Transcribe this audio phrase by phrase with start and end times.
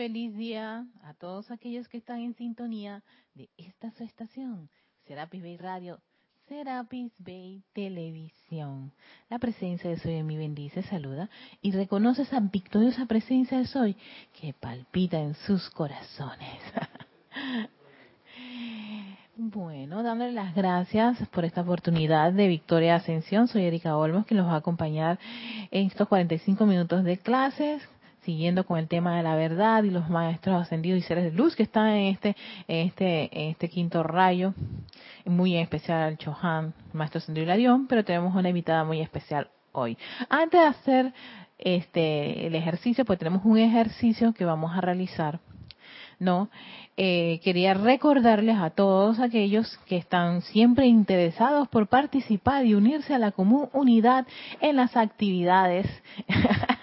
[0.00, 3.02] feliz día a todos aquellos que están en sintonía
[3.34, 4.70] de esta su estación,
[5.06, 6.00] Serapis Bay Radio,
[6.48, 8.92] Serapis Bay Televisión.
[9.28, 11.28] La presencia de Soy en mi bendice, saluda
[11.60, 13.94] y reconoce esa victoriosa presencia de Soy
[14.40, 16.62] que palpita en sus corazones.
[19.42, 23.48] Bueno, dándole las gracias por esta oportunidad de Victoria Ascensión.
[23.48, 25.18] Soy Erika Olmos, que los va a acompañar
[25.70, 27.80] en estos 45 minutos de clases
[28.22, 31.56] siguiendo con el tema de la verdad y los maestros ascendidos y seres de luz
[31.56, 32.36] que están en este,
[32.68, 34.54] este, este quinto rayo,
[35.24, 39.96] muy en especial el Chohan, maestro ascendido Larión, pero tenemos una invitada muy especial hoy.
[40.28, 41.12] Antes de hacer
[41.58, 45.40] este el ejercicio, pues tenemos un ejercicio que vamos a realizar,
[46.18, 46.48] ¿no?
[46.96, 53.18] Eh, quería recordarles a todos aquellos que están siempre interesados por participar y unirse a
[53.18, 54.26] la común unidad
[54.60, 55.86] en las actividades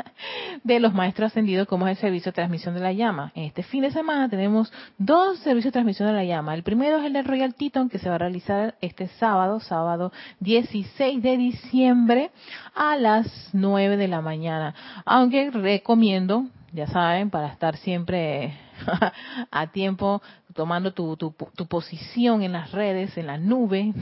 [0.64, 3.32] de los maestros ascendidos como es el servicio de transmisión de la llama.
[3.36, 6.54] En este fin de semana tenemos dos servicios de transmisión de la llama.
[6.56, 10.12] El primero es el de Royal Teton que se va a realizar este sábado, sábado
[10.40, 12.32] 16 de diciembre
[12.76, 14.76] a las 9 de la mañana.
[15.06, 18.54] Aunque recomiendo, ya saben, para estar siempre
[19.52, 20.22] a tiempo,
[20.58, 23.94] tomando tu, tu, tu, posición en las redes, en la nube,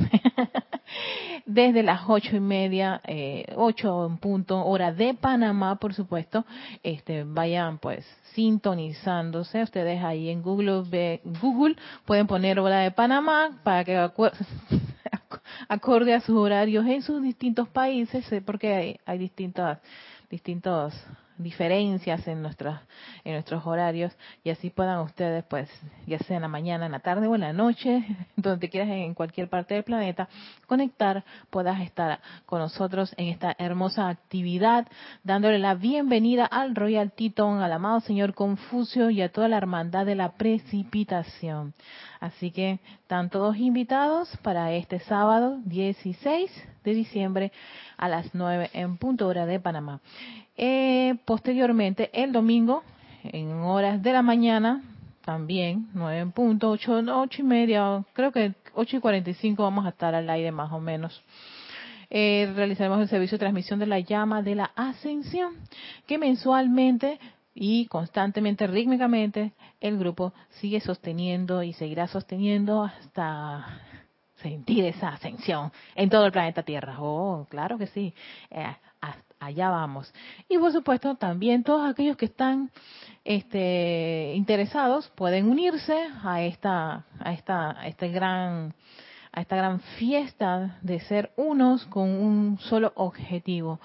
[1.45, 6.45] desde las ocho y media, eh, ocho en punto, hora de Panamá, por supuesto,
[6.81, 9.63] este, vayan pues sintonizándose.
[9.63, 13.97] Ustedes ahí en Google, Google pueden poner hora de Panamá para que
[15.67, 19.79] acorde a sus horarios en sus distintos países, porque hay, hay distintas,
[20.29, 20.93] distintos
[21.37, 22.77] diferencias en nuestros
[23.23, 25.69] en nuestros horarios y así puedan ustedes pues
[26.07, 28.05] ya sea en la mañana en la tarde o en la noche
[28.35, 30.29] donde quieras en cualquier parte del planeta
[30.67, 34.87] conectar puedas estar con nosotros en esta hermosa actividad
[35.23, 40.05] dándole la bienvenida al Royal Titón al amado señor Confucio y a toda la hermandad
[40.05, 41.73] de la precipitación
[42.25, 46.51] así que están todos invitados para este sábado 16
[46.83, 47.51] de diciembre
[47.97, 50.01] a las 9 en punto hora de Panamá
[50.57, 52.83] eh, posteriormente, el domingo,
[53.23, 54.83] en horas de la mañana,
[55.23, 57.01] también, 9 en punto, 8,
[57.39, 61.21] y media, creo que 8 y 45 vamos a estar al aire más o menos.
[62.09, 65.55] Eh, realizaremos el servicio de transmisión de la llama de la ascensión,
[66.05, 67.19] que mensualmente
[67.55, 73.81] y constantemente, rítmicamente, el grupo sigue sosteniendo y seguirá sosteniendo hasta
[74.35, 76.97] sentir esa ascensión en todo el planeta Tierra.
[76.99, 78.13] Oh, claro que sí.
[78.51, 78.75] Eh,
[79.39, 80.13] allá vamos.
[80.49, 82.71] Y por supuesto, también todos aquellos que están
[83.23, 88.73] este, interesados pueden unirse a esta, a esta, a este gran,
[89.31, 93.79] a esta gran fiesta de ser unos con un solo objetivo,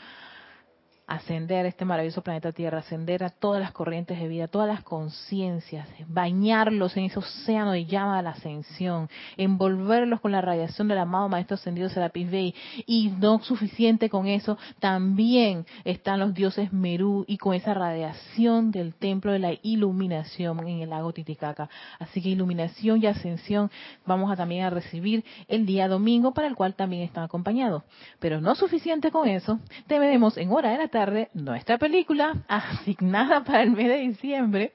[1.10, 5.88] ascender este maravilloso planeta Tierra, ascender a todas las corrientes de vida, todas las conciencias,
[6.06, 11.28] bañarlos en ese océano de llama de la ascensión, envolverlos con la radiación del amado
[11.28, 12.54] Maestro Ascendido Serapis Bey.
[12.86, 18.94] Y no suficiente con eso, también están los dioses Merú y con esa radiación del
[18.94, 21.68] templo de la iluminación en el lago Titicaca.
[21.98, 23.72] Así que iluminación y ascensión
[24.06, 27.82] vamos a también a recibir el día domingo, para el cual también están acompañados.
[28.20, 30.99] Pero no suficiente con eso, tenemos en hora de la tarde
[31.34, 34.72] nuestra película asignada para el mes de diciembre,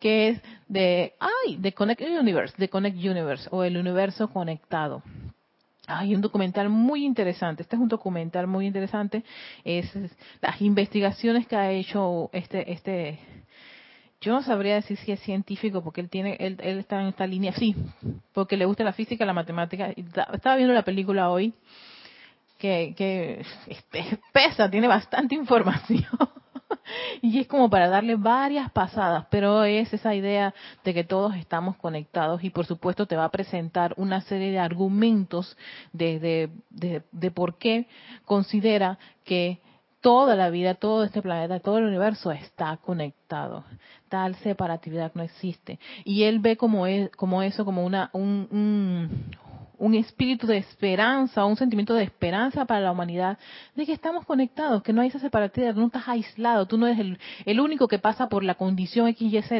[0.00, 5.02] que es de, ay, de Connect Universe, de Connect Universe o el universo conectado.
[5.86, 7.62] Hay un documental muy interesante.
[7.62, 9.22] Este es un documental muy interesante.
[9.64, 9.92] Es,
[10.40, 13.18] las investigaciones que ha hecho este, este,
[14.20, 17.26] yo no sabría decir si es científico porque él tiene, él, él está en esta
[17.26, 17.76] línea, sí,
[18.32, 19.92] porque le gusta la física, la matemática.
[20.32, 21.52] Estaba viendo la película hoy
[22.96, 26.06] que, este, pesa, tiene bastante información.
[27.22, 31.76] y es como para darle varias pasadas, pero es esa idea de que todos estamos
[31.76, 35.56] conectados y por supuesto te va a presentar una serie de argumentos
[35.92, 37.86] de, de, de por qué
[38.24, 39.60] considera que
[40.04, 43.64] toda la vida, todo este planeta, todo el universo está conectado.
[44.10, 45.78] Tal separatividad no existe.
[46.04, 49.30] Y él ve como, es, como eso, como una, un, un
[49.94, 53.38] espíritu de esperanza, un sentimiento de esperanza para la humanidad,
[53.74, 57.00] de que estamos conectados, que no hay esa separatividad, no estás aislado, tú no eres
[57.00, 59.52] el, el único que pasa por la condición XYZ,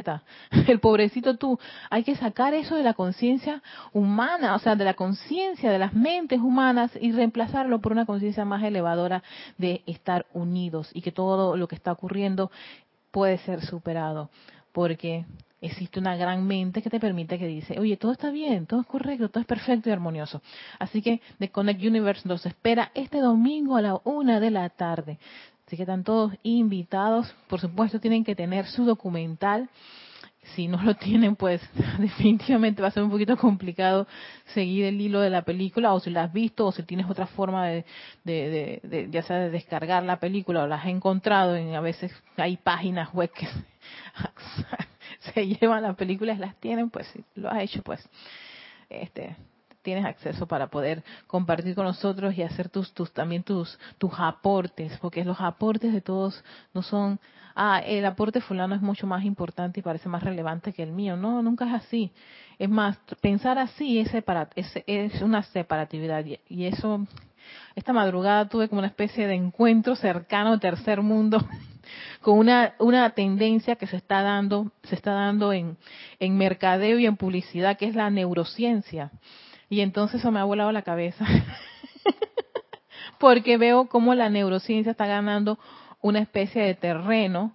[0.68, 1.58] el pobrecito tú.
[1.90, 3.62] Hay que sacar eso de la conciencia
[3.92, 8.44] humana, o sea, de la conciencia de las mentes humanas y reemplazarlo por una conciencia
[8.44, 9.22] más elevadora
[9.58, 12.50] de estar unidos y que todo lo que está ocurriendo
[13.10, 14.30] puede ser superado,
[14.72, 15.24] porque
[15.66, 18.86] existe una gran mente que te permite que dice, oye, todo está bien, todo es
[18.86, 20.42] correcto, todo es perfecto y armonioso.
[20.78, 25.18] Así que The Connect Universe nos espera este domingo a la una de la tarde.
[25.66, 27.34] Así que están todos invitados.
[27.48, 29.68] Por supuesto, tienen que tener su documental
[30.54, 31.60] si no lo tienen, pues
[31.98, 34.06] definitivamente va a ser un poquito complicado
[34.52, 37.26] seguir el hilo de la película, o si la has visto, o si tienes otra
[37.26, 37.84] forma de,
[38.24, 42.12] de, de, ya sea de descargar la película, o la has encontrado, en, a veces
[42.36, 43.48] hay páginas web que
[45.34, 48.06] se llevan las películas, las tienen, pues si lo has hecho, pues
[48.88, 49.36] este
[49.84, 54.98] tienes acceso para poder compartir con nosotros y hacer tus, tus también tus tus aportes,
[54.98, 56.42] porque los aportes de todos
[56.72, 57.20] no son,
[57.54, 61.16] ah, el aporte fulano es mucho más importante y parece más relevante que el mío.
[61.16, 62.10] No, nunca es así.
[62.58, 64.10] Es más, pensar así es,
[64.56, 67.06] es, es una separatividad y eso,
[67.76, 71.38] esta madrugada tuve como una especie de encuentro cercano, tercer mundo,
[72.20, 75.76] con una, una tendencia que se está dando, se está dando en,
[76.20, 79.10] mercadeo y en publicidad, que es la neurociencia.
[79.68, 81.26] Y entonces eso me ha volado la cabeza.
[83.18, 85.58] Porque veo cómo la neurociencia está ganando
[86.00, 87.54] una especie de terreno,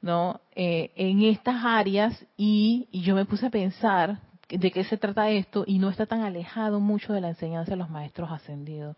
[0.00, 0.40] ¿no?
[0.54, 4.18] Eh, en estas áreas y yo me puse a pensar
[4.48, 7.76] de qué se trata esto y no está tan alejado mucho de la enseñanza de
[7.76, 8.96] los maestros ascendidos.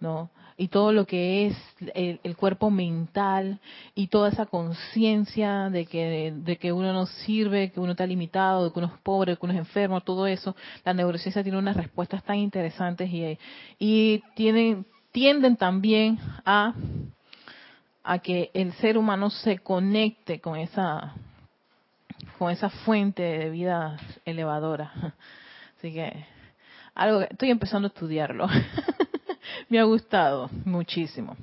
[0.00, 0.30] ¿No?
[0.56, 1.56] Y todo lo que es
[1.94, 3.58] el, cuerpo mental
[3.94, 8.64] y toda esa conciencia de que, de que uno no sirve, que uno está limitado,
[8.64, 10.54] de que uno es pobre, que uno es enfermo, todo eso,
[10.84, 13.36] la neurociencia tiene unas respuestas tan interesantes y,
[13.80, 16.72] y tienen, tienden también a,
[18.04, 21.14] a que el ser humano se conecte con esa,
[22.38, 25.14] con esa fuente de vida elevadora.
[25.78, 26.26] Así que
[26.94, 28.46] algo estoy empezando a estudiarlo.
[29.68, 31.36] me ha gustado muchísimo.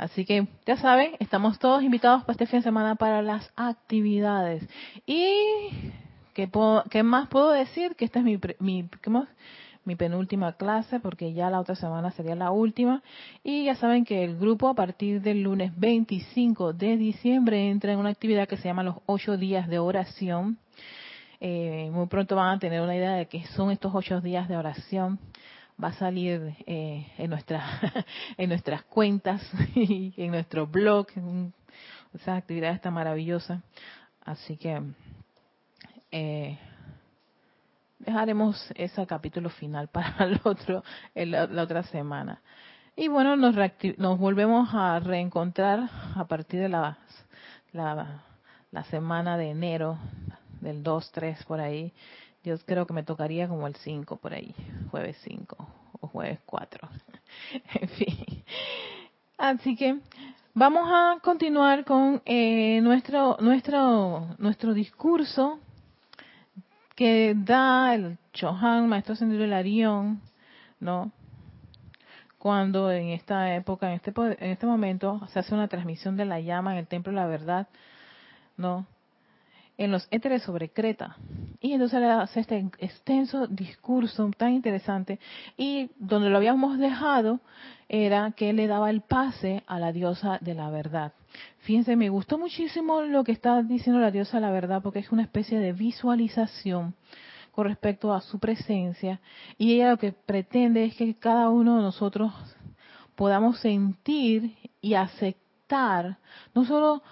[0.00, 4.66] Así que ya saben, estamos todos invitados para este fin de semana para las actividades.
[5.04, 5.68] Y
[6.32, 6.50] ¿qué,
[6.90, 7.94] qué más puedo decir?
[7.96, 8.88] Que esta es mi, mi,
[9.84, 13.02] mi penúltima clase porque ya la otra semana sería la última.
[13.44, 17.98] Y ya saben que el grupo a partir del lunes 25 de diciembre entra en
[17.98, 20.56] una actividad que se llama los ocho días de oración.
[21.40, 24.56] Eh, muy pronto van a tener una idea de qué son estos ocho días de
[24.56, 25.18] oración
[25.82, 27.62] va a salir eh, en, nuestra,
[28.36, 29.42] en nuestras cuentas
[29.74, 31.06] y en nuestro blog.
[32.14, 33.62] Esa actividad está maravillosa.
[34.24, 34.80] Así que
[36.10, 36.58] eh,
[37.98, 40.82] dejaremos ese capítulo final para el otro,
[41.14, 42.40] la otra semana.
[42.96, 43.54] Y bueno, nos,
[43.96, 46.98] nos volvemos a reencontrar a partir de la,
[47.72, 48.24] la,
[48.70, 49.98] la semana de enero,
[50.60, 51.92] del 2, 3 por ahí,
[52.42, 54.54] yo creo que me tocaría como el 5 por ahí,
[54.90, 55.56] jueves 5
[56.00, 56.88] o jueves 4.
[57.80, 58.44] en fin.
[59.36, 59.98] Así que
[60.54, 65.60] vamos a continuar con eh, nuestro nuestro nuestro discurso
[66.94, 70.20] que da el Chohan, maestro Ascendido Arión,
[70.80, 71.12] ¿no?
[72.38, 76.40] Cuando en esta época, en este en este momento se hace una transmisión de la
[76.40, 77.68] llama en el templo de la verdad,
[78.56, 78.86] ¿no?
[79.80, 81.16] En los éteres sobre Creta.
[81.58, 85.18] Y entonces hace este extenso discurso tan interesante
[85.56, 87.40] y donde lo habíamos dejado
[87.88, 91.14] era que le daba el pase a la diosa de la verdad.
[91.60, 95.10] Fíjense, me gustó muchísimo lo que está diciendo la diosa de la verdad porque es
[95.12, 96.94] una especie de visualización
[97.50, 99.18] con respecto a su presencia
[99.56, 102.34] y ella lo que pretende es que cada uno de nosotros
[103.14, 106.18] podamos sentir y aceptar
[106.54, 107.02] no solo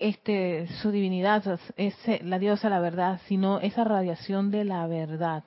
[0.00, 1.94] este, su divinidad es
[2.24, 5.44] la diosa la verdad, sino esa radiación de la verdad.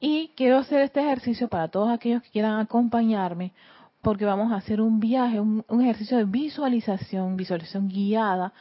[0.00, 3.52] Y quiero hacer este ejercicio para todos aquellos que quieran acompañarme,
[4.00, 8.52] porque vamos a hacer un viaje, un ejercicio de visualización, visualización guiada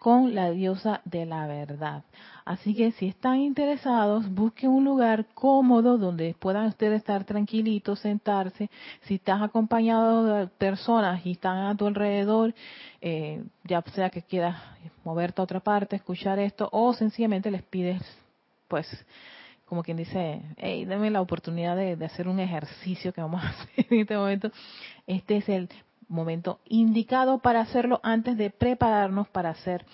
[0.00, 2.04] con la diosa de la verdad.
[2.46, 8.70] Así que si están interesados, busquen un lugar cómodo donde puedan ustedes estar tranquilitos, sentarse.
[9.02, 12.54] Si estás acompañado de personas y están a tu alrededor,
[13.02, 14.56] eh, ya sea que quieras
[15.04, 18.00] moverte a otra parte, escuchar esto, o sencillamente les pides,
[18.68, 18.88] pues,
[19.66, 23.48] como quien dice, hey, denme la oportunidad de, de hacer un ejercicio que vamos a
[23.50, 24.50] hacer en este momento.
[25.06, 25.68] Este es el
[26.10, 29.86] momento indicado para hacerlo antes de prepararnos para hacer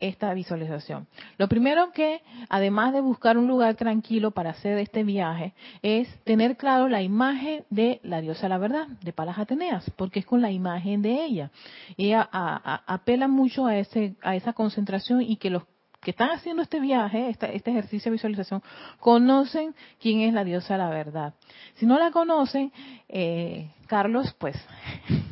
[0.00, 1.06] esta visualización.
[1.36, 6.56] Lo primero que, además de buscar un lugar tranquilo para hacer este viaje, es tener
[6.56, 10.50] claro la imagen de la diosa la verdad, de Palas Ateneas, porque es con la
[10.50, 11.50] imagen de ella.
[11.96, 15.64] Ella apela mucho a, ese, a esa concentración y que los
[16.00, 18.62] que están haciendo este viaje, este, ejercicio de visualización,
[18.98, 21.34] conocen quién es la diosa de la verdad.
[21.74, 22.72] Si no la conocen,
[23.08, 24.56] eh, Carlos, pues,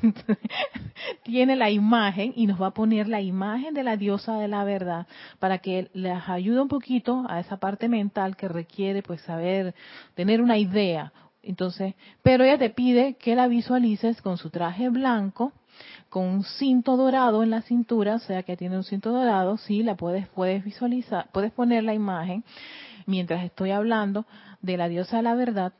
[1.22, 4.64] tiene la imagen y nos va a poner la imagen de la diosa de la
[4.64, 5.06] verdad
[5.38, 9.74] para que les ayude un poquito a esa parte mental que requiere, pues, saber,
[10.14, 11.12] tener una idea.
[11.42, 15.52] Entonces, pero ella te pide que la visualices con su traje blanco,
[16.08, 19.82] con un cinto dorado en la cintura, o sea que tiene un cinto dorado, sí,
[19.82, 22.44] la puedes, puedes visualizar, puedes poner la imagen
[23.06, 24.26] mientras estoy hablando
[24.60, 25.72] de la diosa de la verdad,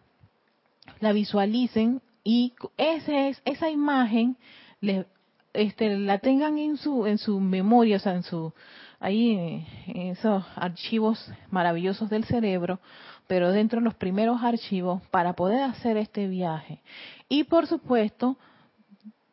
[1.01, 4.37] la visualicen y ese es, esa imagen
[4.81, 5.07] le,
[5.53, 8.53] este, la tengan en su, en su memoria, o sea, en su,
[9.01, 12.81] ahí en esos archivos maravillosos del cerebro,
[13.27, 16.81] pero dentro de los primeros archivos para poder hacer este viaje.
[17.29, 18.37] Y por supuesto,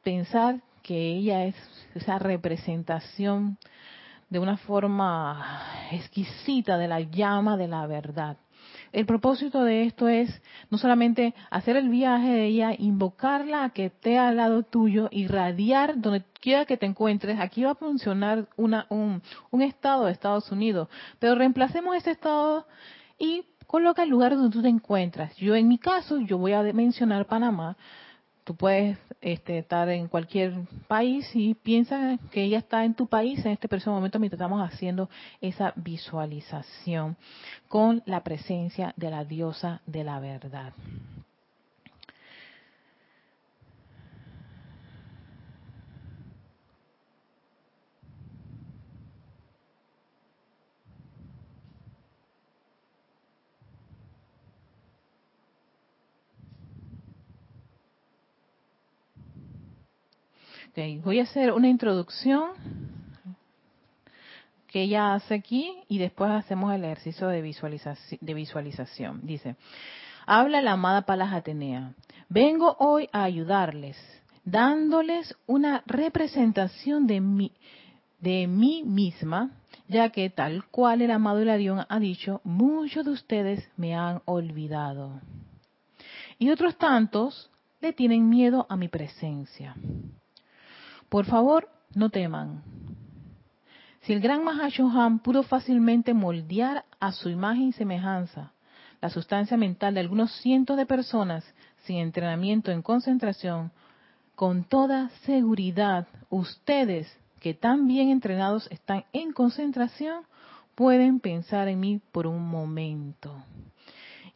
[0.05, 1.55] pensar que ella es
[1.95, 3.57] esa representación
[4.29, 8.37] de una forma exquisita de la llama de la verdad.
[8.91, 10.29] El propósito de esto es
[10.69, 15.99] no solamente hacer el viaje de ella, invocarla a que esté al lado tuyo, irradiar
[15.99, 17.39] donde quiera que te encuentres.
[17.39, 22.67] Aquí va a funcionar una, un, un estado de Estados Unidos, pero reemplacemos ese estado
[23.17, 25.35] y coloca el lugar donde tú te encuentras.
[25.37, 27.75] Yo en mi caso, yo voy a mencionar Panamá.
[28.45, 30.53] Tú puedes este, estar en cualquier
[30.87, 34.61] país y piensa que ella está en tu país en este preciso momento mientras estamos
[34.61, 35.09] haciendo
[35.41, 37.17] esa visualización
[37.67, 40.73] con la presencia de la diosa de la verdad.
[61.03, 62.49] Voy a hacer una introducción
[64.67, 68.19] que ella hace aquí y después hacemos el ejercicio de visualización.
[68.21, 69.25] De visualización.
[69.25, 69.55] Dice,
[70.25, 71.93] habla la amada Palas Atenea,
[72.27, 73.97] vengo hoy a ayudarles,
[74.43, 77.53] dándoles una representación de mí,
[78.19, 79.51] de mí misma,
[79.87, 85.21] ya que tal cual el amado Hilarión ha dicho, muchos de ustedes me han olvidado.
[86.37, 89.73] Y otros tantos le tienen miedo a mi presencia.
[91.09, 92.63] Por favor, no teman.
[94.01, 98.51] Si el gran Mahashohan pudo fácilmente moldear a su imagen y semejanza
[99.01, 101.43] la sustancia mental de algunos cientos de personas
[101.83, 103.71] sin entrenamiento en concentración,
[104.35, 110.23] con toda seguridad ustedes que tan bien entrenados están en concentración,
[110.73, 113.43] pueden pensar en mí por un momento.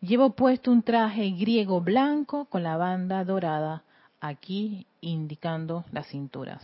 [0.02, 3.84] Llevo puesto un traje griego blanco con la banda dorada
[4.22, 6.60] aquí indicando la cintura,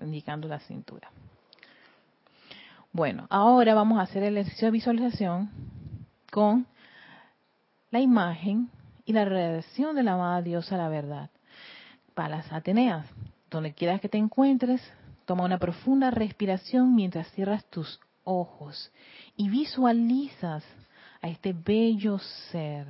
[0.00, 1.10] indicando la cintura.
[2.92, 5.50] Bueno, ahora vamos a hacer el ejercicio de visualización
[6.30, 6.66] con
[7.90, 8.70] la imagen
[9.04, 11.30] y la radiación de la amada diosa la verdad.
[12.14, 13.06] Para las Ateneas,
[13.50, 14.82] donde quieras que te encuentres,
[15.24, 18.92] toma una profunda respiración mientras cierras tus ojos
[19.36, 20.64] y visualizas
[21.22, 22.18] a este bello
[22.50, 22.86] ser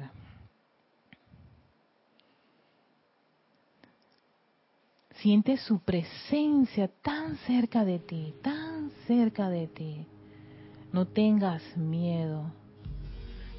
[5.22, 10.04] Siente su presencia tan cerca de ti, tan cerca de ti.
[10.92, 12.50] No tengas miedo.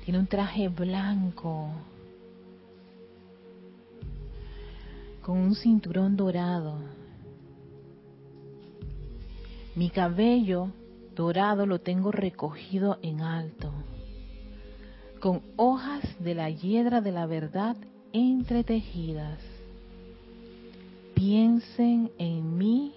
[0.03, 1.69] Tiene un traje blanco
[5.21, 6.79] con un cinturón dorado.
[9.73, 10.67] Mi cabello
[11.15, 13.71] dorado lo tengo recogido en alto,
[15.21, 17.77] con hojas de la hiedra de la verdad
[18.11, 19.52] entretejidas
[21.23, 22.93] piensen en mí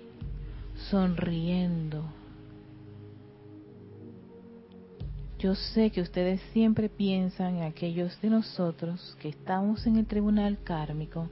[0.91, 2.03] sonriendo.
[5.39, 10.59] Yo sé que ustedes siempre piensan en aquellos de nosotros que estamos en el tribunal
[10.65, 11.29] kármico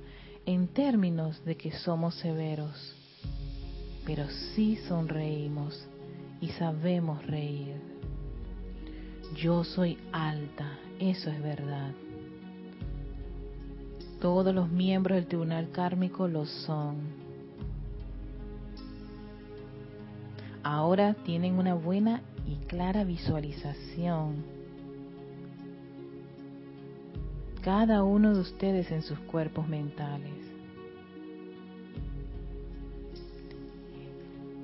[0.46, 2.94] en términos de que somos severos,
[4.06, 5.88] pero sí sonreímos
[6.40, 7.74] y sabemos reír.
[9.34, 12.03] Yo soy alta, eso es verdad.
[14.25, 16.97] Todos los miembros del tribunal kármico lo son.
[20.62, 24.37] Ahora tienen una buena y clara visualización.
[27.61, 30.33] Cada uno de ustedes en sus cuerpos mentales.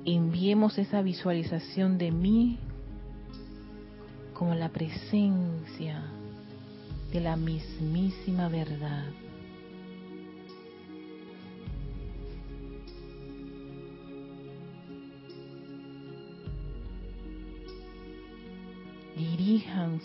[0.05, 2.57] Enviemos esa visualización de mí
[4.33, 6.01] como la presencia
[7.13, 9.05] de la mismísima verdad.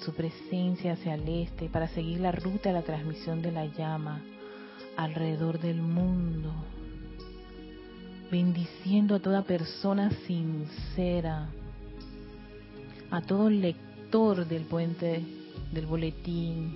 [0.04, 4.20] Su presencia hacia el este para seguir la ruta de la transmisión de la llama
[4.96, 6.52] alrededor del mundo,
[8.30, 11.48] bendiciendo a toda persona sincera,
[13.10, 15.22] a todo lector del puente
[15.72, 16.74] del boletín,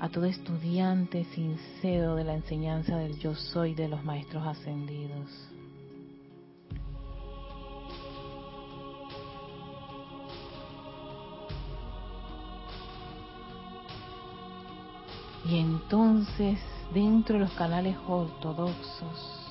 [0.00, 5.53] a todo estudiante sincero de la enseñanza del yo soy de los maestros ascendidos.
[15.46, 16.58] Y entonces,
[16.92, 19.44] dentro de los canales ortodoxos,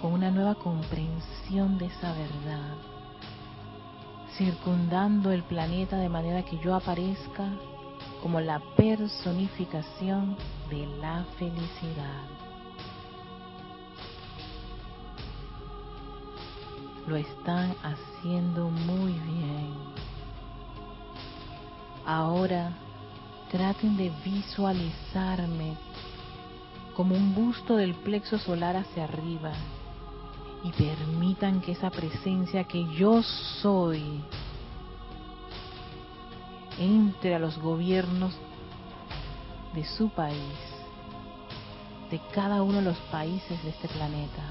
[0.00, 2.74] con una nueva comprensión de esa verdad,
[4.36, 7.50] circundando el planeta de manera que yo aparezca
[8.22, 10.36] como la personificación
[10.70, 12.24] de la felicidad.
[17.06, 19.74] Lo están haciendo muy bien.
[22.06, 22.72] Ahora
[23.50, 25.76] traten de visualizarme
[26.94, 29.52] como un busto del plexo solar hacia arriba
[30.62, 34.22] y permitan que esa presencia que yo soy
[36.78, 38.34] entre a los gobiernos
[39.74, 40.58] de su país,
[42.10, 44.42] de cada uno de los países de este planeta.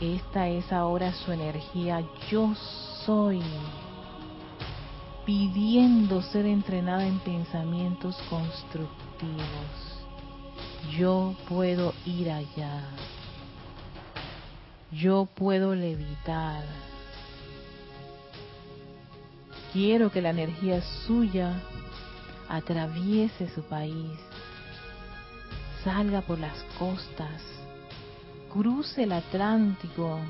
[0.00, 2.52] Esta es ahora su energía, yo
[3.06, 3.40] soy,
[5.24, 9.94] pidiendo ser entrenada en pensamientos constructivos
[10.90, 12.82] yo puedo ir allá.
[14.92, 16.62] Yo puedo levitar.
[19.72, 21.60] Quiero que la energía suya
[22.48, 24.12] atraviese su país,
[25.82, 27.42] salga por las costas,
[28.52, 30.20] cruce el Atlántico,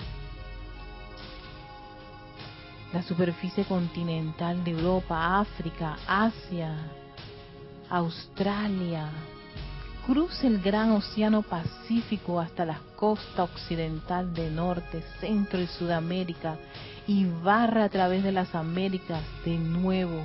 [2.95, 6.77] la superficie continental de Europa, África, Asia,
[7.91, 9.11] Australia,
[10.07, 16.57] cruce el gran océano Pacífico hasta la costa occidental de Norte, Centro y Sudamérica
[17.09, 20.25] y barra a través de las Américas de nuevo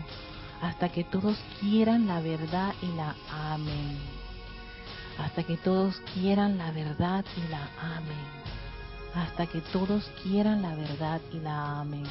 [0.62, 3.98] hasta que todos quieran la verdad y la amen.
[5.18, 8.40] Hasta que todos quieran la verdad y la amen.
[9.16, 12.06] Hasta que todos quieran la verdad y la amen.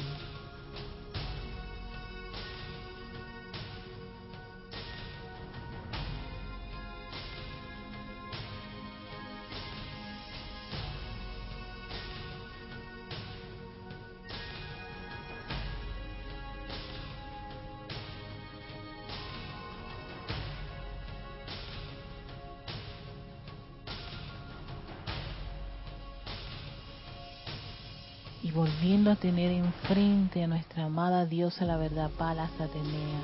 [29.21, 33.19] Tener enfrente a nuestra amada diosa la verdad Palas Atenea,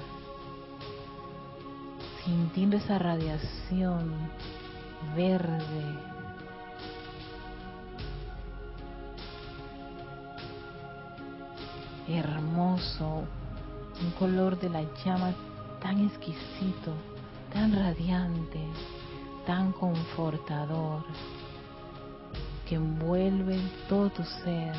[2.25, 4.12] sintiendo esa radiación
[5.15, 5.99] verde,
[12.10, 13.23] hermoso,
[14.01, 15.34] un color de la llama
[15.81, 16.93] tan exquisito,
[17.53, 18.60] tan radiante,
[19.47, 21.03] tan confortador,
[22.67, 24.75] que envuelve todo tu ser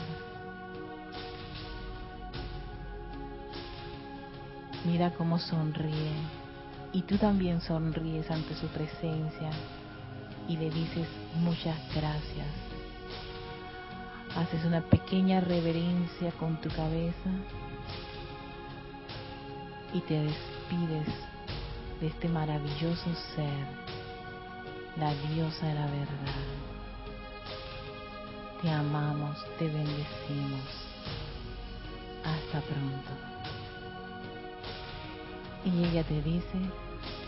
[4.86, 6.12] Mira cómo sonríe.
[6.92, 9.50] Y tú también sonríes ante su presencia
[10.48, 11.08] y le dices
[11.40, 12.46] muchas gracias.
[14.36, 17.30] Haces una pequeña reverencia con tu cabeza
[19.92, 21.08] y te despides
[22.00, 23.66] de este maravilloso ser,
[24.98, 26.46] la diosa de la verdad.
[28.62, 30.86] Te amamos, te bendecimos.
[32.24, 33.35] Hasta pronto.
[35.66, 36.58] Y ella te dice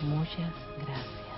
[0.03, 1.29] muchas gracias.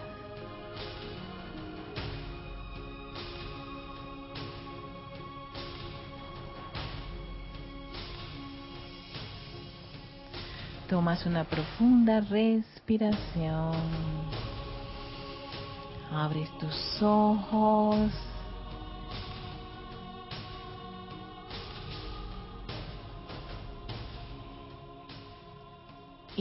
[10.90, 13.72] Tomas una profunda respiración.
[16.12, 18.10] Abres tus ojos.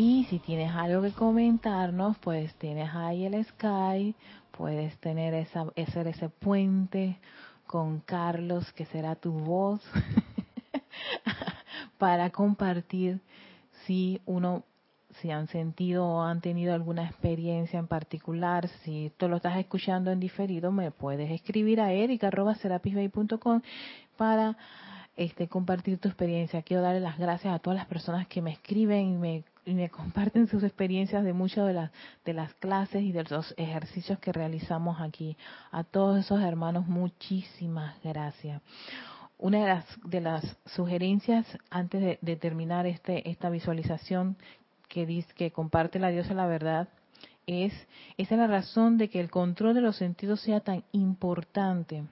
[0.02, 4.16] Y si tienes algo que comentarnos, pues tienes ahí el Sky,
[4.52, 7.20] puedes tener esa, ese, puente
[7.68, 9.82] con Carlos, que será tu voz,
[11.98, 13.20] para compartir
[13.86, 14.64] si uno
[15.20, 20.12] si han sentido o han tenido alguna experiencia en particular, si tú lo estás escuchando
[20.12, 23.62] en diferido, me puedes escribir a erica.serapisbay.com
[24.16, 24.56] para
[25.18, 26.62] este, compartir tu experiencia.
[26.62, 29.90] Quiero darle las gracias a todas las personas que me escriben y me y me
[29.90, 31.92] comparten sus experiencias de muchas de las,
[32.26, 35.38] de las clases y de los ejercicios que realizamos aquí.
[35.72, 38.62] A todos esos hermanos, muchísimas gracias.
[39.38, 44.38] Una de las, de las sugerencias antes de, terminar este, esta visualización
[44.88, 46.90] que dice que comparte la diosa la verdad
[47.46, 47.72] es
[48.18, 52.04] esa es la razón de que el control de los sentidos sea tan importante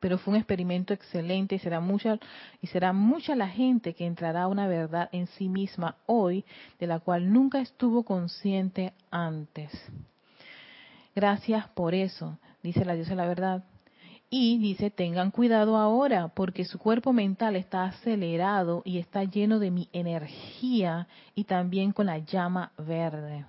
[0.00, 2.18] pero fue un experimento excelente y será mucha
[2.60, 6.44] y será mucha la gente que entrará a una verdad en sí misma hoy
[6.78, 9.70] de la cual nunca estuvo consciente antes.
[11.14, 13.64] Gracias por eso, dice la diosa la verdad.
[14.32, 19.72] Y dice, tengan cuidado ahora, porque su cuerpo mental está acelerado y está lleno de
[19.72, 23.44] mi energía y también con la llama verde.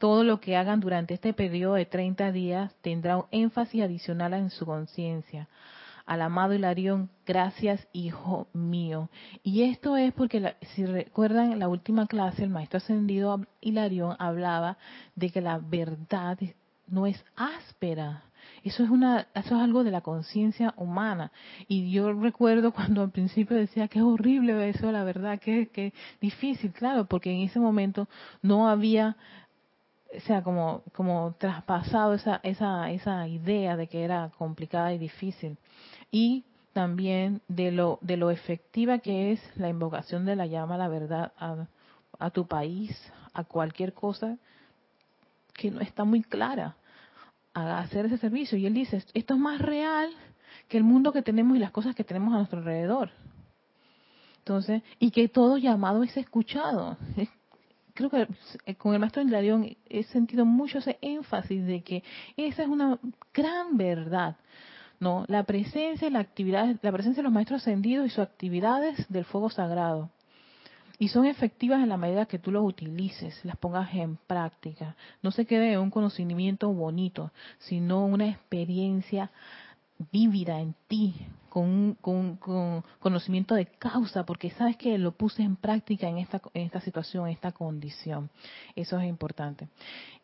[0.00, 4.48] Todo lo que hagan durante este periodo de 30 días tendrá un énfasis adicional en
[4.48, 5.46] su conciencia.
[6.06, 9.10] Al amado Hilarión, gracias hijo mío.
[9.42, 14.78] Y esto es porque, si recuerdan, en la última clase el maestro ascendido Hilarión hablaba
[15.16, 16.38] de que la verdad
[16.86, 18.24] no es áspera.
[18.64, 21.30] Eso es una, eso es algo de la conciencia humana.
[21.68, 25.92] Y yo recuerdo cuando al principio decía que es horrible eso, la verdad, que, que
[26.22, 28.08] difícil, claro, porque en ese momento
[28.42, 29.16] no había
[30.16, 35.56] o sea, como, como traspasado esa, esa, esa idea de que era complicada y difícil.
[36.10, 40.78] Y también de lo, de lo efectiva que es la invocación de la llama a
[40.78, 41.66] la verdad a,
[42.18, 42.90] a tu país,
[43.32, 44.36] a cualquier cosa
[45.54, 46.76] que no está muy clara,
[47.54, 48.58] a hacer ese servicio.
[48.58, 50.10] Y él dice, esto es más real
[50.68, 53.10] que el mundo que tenemos y las cosas que tenemos a nuestro alrededor.
[54.38, 56.96] Entonces, y que todo llamado es escuchado
[57.94, 58.28] creo que
[58.66, 62.02] eh, con el maestro Hilarión he sentido mucho ese énfasis de que
[62.36, 62.98] esa es una
[63.32, 64.36] gran verdad.
[65.00, 65.24] ¿no?
[65.28, 69.50] La presencia la actividad, la presencia de los maestros ascendidos y sus actividades del fuego
[69.50, 70.10] sagrado.
[70.98, 74.96] Y son efectivas en la medida que tú los utilices, las pongas en práctica.
[75.22, 79.30] No se quede un conocimiento bonito, sino una experiencia
[80.12, 81.14] vívida en ti,
[81.50, 82.36] con, con,
[83.00, 87.26] conocimiento de causa, porque sabes que lo puse en práctica en esta, en esta situación,
[87.26, 88.30] en esta condición.
[88.76, 89.68] Eso es importante.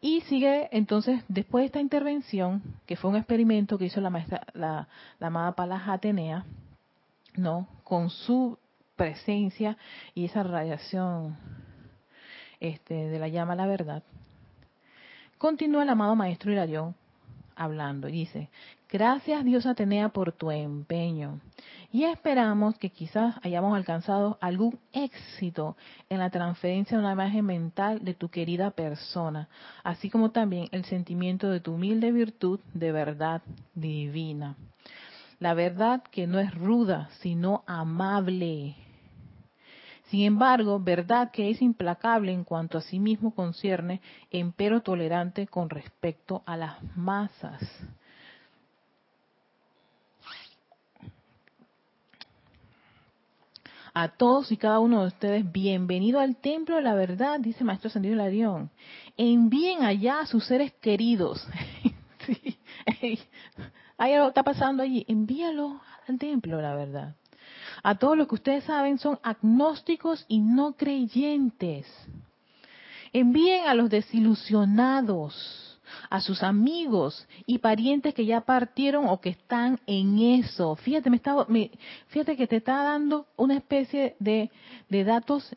[0.01, 4.47] Y sigue entonces, después de esta intervención, que fue un experimento que hizo la maestra,
[4.55, 4.89] la,
[5.21, 6.45] amada Palas Atenea,
[7.35, 7.69] ¿no?
[7.83, 8.57] Con su
[8.95, 9.77] presencia
[10.15, 11.37] y esa radiación
[12.61, 14.03] este, de la llama a la verdad.
[15.39, 16.95] Continúa el amado maestro Hilarión
[17.57, 18.49] hablando y dice,
[18.97, 21.39] gracias Dios Atenea por tu empeño
[21.93, 25.77] y esperamos que quizás hayamos alcanzado algún éxito
[26.09, 29.51] en la transferencia de una imagen mental de tu querida persona,
[29.85, 33.43] así como también el sentimiento de tu humilde virtud de verdad
[33.75, 34.57] divina.
[35.41, 38.77] La verdad que no es ruda, sino amable,
[40.05, 45.69] sin embargo, verdad que es implacable en cuanto a sí mismo concierne, empero tolerante con
[45.69, 47.61] respecto a las masas.
[53.99, 57.89] A todos y cada uno de ustedes, bienvenido al templo de la verdad, dice Maestro
[57.89, 58.71] Ascendido Larión.
[59.17, 61.43] Envíen allá a sus seres queridos.
[62.27, 63.19] sí.
[63.97, 65.07] Hay algo está pasando allí.
[65.09, 67.15] Envíalo al templo de la verdad
[67.83, 71.87] a todos los que ustedes saben son agnósticos y no creyentes.
[73.13, 75.66] Envíen a los desilusionados,
[76.11, 80.77] a sus amigos y parientes que ya partieron o que están en eso.
[80.77, 81.47] Fíjate, me está,
[82.09, 84.51] fíjate que te está dando una especie de,
[84.89, 85.55] de datos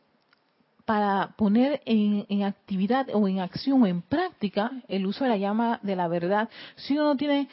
[0.86, 5.38] para poner en, en, actividad o en acción o en práctica el uso de la
[5.38, 6.50] llama de la verdad.
[6.76, 7.48] Si uno no tiene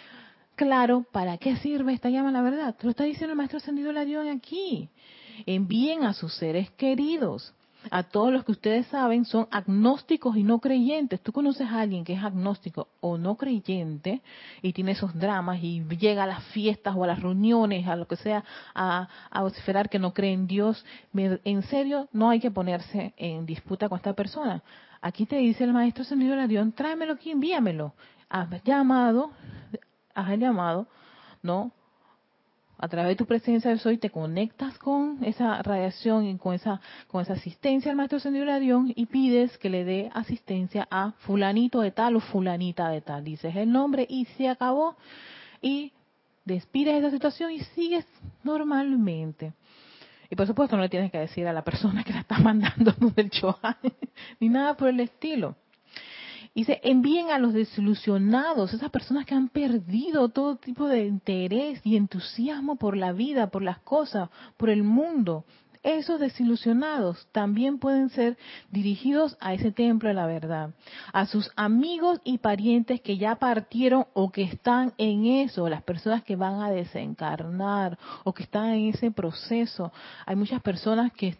[0.56, 2.74] claro para qué sirve esta llama la verdad.
[2.74, 4.88] Te lo está diciendo el maestro ascendido Larión aquí.
[5.44, 7.52] Envíen a sus seres queridos.
[7.90, 11.20] A todos los que ustedes saben son agnósticos y no creyentes.
[11.20, 14.22] Tú conoces a alguien que es agnóstico o no creyente
[14.62, 18.06] y tiene esos dramas y llega a las fiestas o a las reuniones, a lo
[18.06, 18.44] que sea,
[18.74, 20.84] a, a esperar que no cree en Dios.
[21.14, 24.62] En serio, no hay que ponerse en disputa con esta persona.
[25.00, 27.94] Aquí te dice el maestro ascendido Larión, tráemelo aquí, envíamelo.
[28.28, 29.30] Has llamado,
[30.16, 30.88] el llamado,
[31.42, 31.72] ¿no?
[32.78, 36.80] A través de tu presencia de soy te conectas con esa radiación y con esa
[37.06, 41.80] con esa asistencia al maestro ascendido Dios y pides que le dé asistencia a fulanito
[41.80, 43.24] de tal o fulanita de tal.
[43.24, 44.96] Dices el nombre y se acabó
[45.62, 45.92] y
[46.44, 48.06] despides esa situación y sigues
[48.44, 49.54] normalmente.
[50.28, 52.92] Y por supuesto no le tienes que decir a la persona que la está mandando
[53.16, 53.76] del Chohan,
[54.38, 55.56] ni nada por el estilo.
[56.56, 61.96] Dice, envíen a los desilusionados, esas personas que han perdido todo tipo de interés y
[61.96, 65.44] entusiasmo por la vida, por las cosas, por el mundo.
[65.82, 68.38] Esos desilusionados también pueden ser
[68.70, 70.70] dirigidos a ese templo de la verdad.
[71.12, 76.24] A sus amigos y parientes que ya partieron o que están en eso, las personas
[76.24, 79.92] que van a desencarnar o que están en ese proceso.
[80.24, 81.36] Hay muchas personas que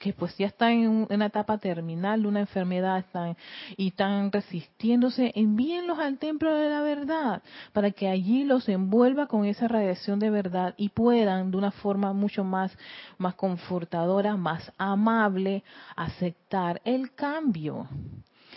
[0.00, 3.36] que pues ya están en una etapa terminal de una enfermedad están,
[3.76, 7.42] y están resistiéndose, envíenlos al templo de la verdad
[7.74, 12.14] para que allí los envuelva con esa radiación de verdad y puedan de una forma
[12.14, 12.76] mucho más,
[13.18, 15.62] más confortadora, más amable,
[15.94, 17.86] aceptar el cambio.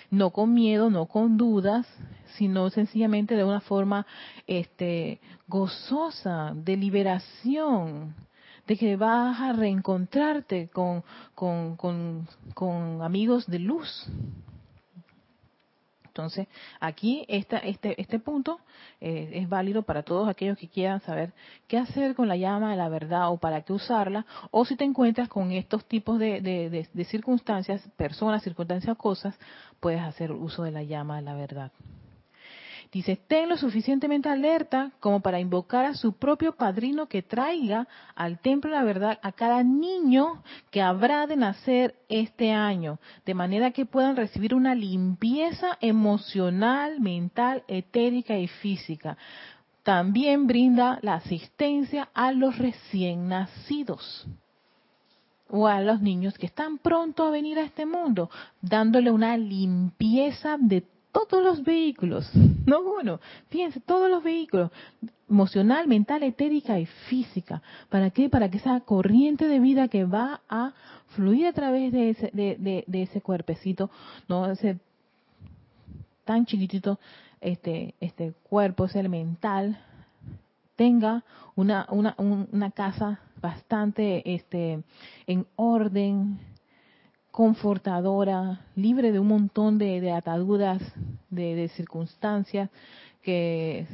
[0.09, 1.85] No con miedo, no con dudas,
[2.37, 4.05] sino sencillamente de una forma
[4.47, 8.15] este, gozosa, de liberación
[8.67, 11.03] de que vas a reencontrarte con,
[11.35, 14.07] con, con, amigos de luz.
[16.05, 16.47] Entonces,
[16.79, 18.59] aquí esta, este, este punto
[19.01, 21.33] eh, es válido para todos aquellos que quieran saber
[21.67, 24.83] qué hacer con la llama de la verdad o para qué usarla, o si te
[24.83, 29.35] encuentras con estos tipos de, de, de circunstancias, personas, circunstancias, cosas,
[29.79, 31.71] puedes hacer uso de la llama de la verdad.
[32.93, 38.37] Dice, estén lo suficientemente alerta como para invocar a su propio padrino que traiga al
[38.37, 43.71] templo de la verdad a cada niño que habrá de nacer este año, de manera
[43.71, 49.17] que puedan recibir una limpieza emocional, mental, etérica y física.
[49.81, 54.27] También brinda la asistencia a los recién nacidos
[55.49, 58.29] o a los niños que están pronto a venir a este mundo,
[58.61, 62.29] dándole una limpieza de todos los vehículos,
[62.65, 64.71] no uno, fíjense, todos los vehículos,
[65.29, 67.61] emocional, mental, etérica y física.
[67.89, 68.29] ¿Para qué?
[68.29, 70.73] Para que esa corriente de vida que va a
[71.15, 73.89] fluir a través de ese, de, ese cuerpecito,
[74.27, 74.79] no ese
[76.25, 76.99] tan chiquitito,
[77.41, 79.79] este, este cuerpo, ese mental,
[80.75, 81.23] tenga
[81.55, 84.83] una, una, una casa bastante este,
[85.27, 86.39] en orden,
[87.33, 90.79] confortadora, libre de un montón de, ataduras,
[91.31, 92.69] de, circunstancias
[93.23, 93.87] que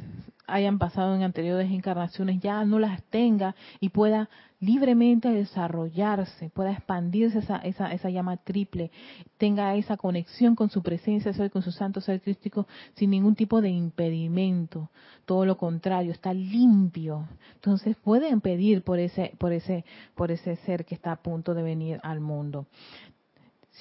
[0.46, 7.38] hayan pasado en anteriores encarnaciones, ya no las tenga y pueda libremente desarrollarse, pueda expandirse
[7.38, 8.90] esa, esa, esa llama triple,
[9.38, 13.70] tenga esa conexión con su presencia, con su santo ser crístico, sin ningún tipo de
[13.70, 14.90] impedimento.
[15.24, 17.26] Todo lo contrario, está limpio.
[17.54, 21.62] Entonces pueden pedir por ese, por ese, por ese ser que está a punto de
[21.62, 22.66] venir al mundo.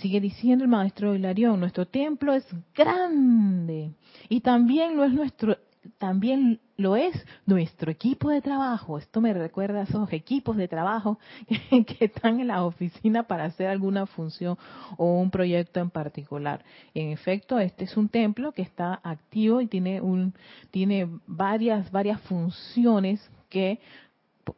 [0.01, 3.91] Sigue diciendo el maestro Hilarión, nuestro templo es grande
[4.29, 5.57] y también lo es nuestro
[5.97, 8.97] también lo es nuestro equipo de trabajo.
[8.97, 11.19] Esto me recuerda a esos equipos de trabajo
[11.69, 14.57] que, están en la oficina para hacer alguna función
[14.97, 16.63] o un proyecto en particular.
[16.93, 20.33] En efecto, este es un templo que está activo y tiene un
[20.71, 23.79] tiene varias varias funciones que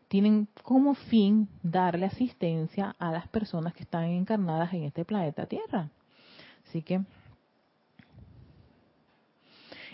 [0.07, 5.89] tienen como fin darle asistencia a las personas que están encarnadas en este planeta Tierra.
[6.67, 7.01] Así que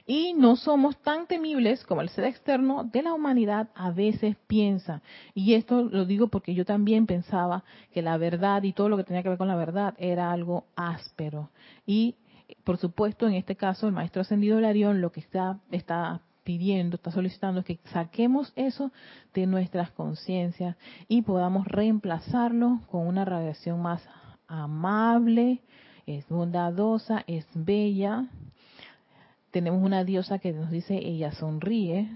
[0.10, 5.02] y no somos tan temibles como el ser externo de la humanidad a veces piensa.
[5.34, 9.04] Y esto lo digo porque yo también pensaba que la verdad y todo lo que
[9.04, 11.50] tenía que ver con la verdad era algo áspero.
[11.86, 12.16] Y
[12.64, 17.12] por supuesto, en este caso, el maestro ascendido Larión lo que está, está pidiendo, está
[17.12, 18.94] solicitando que saquemos eso
[19.34, 20.78] de nuestras conciencias
[21.10, 24.02] y podamos reemplazarlo con una radiación más
[24.48, 25.62] amable,
[26.06, 28.28] es bondadosa, es bella.
[29.52, 32.10] Tenemos una diosa que nos dice ella sonríe.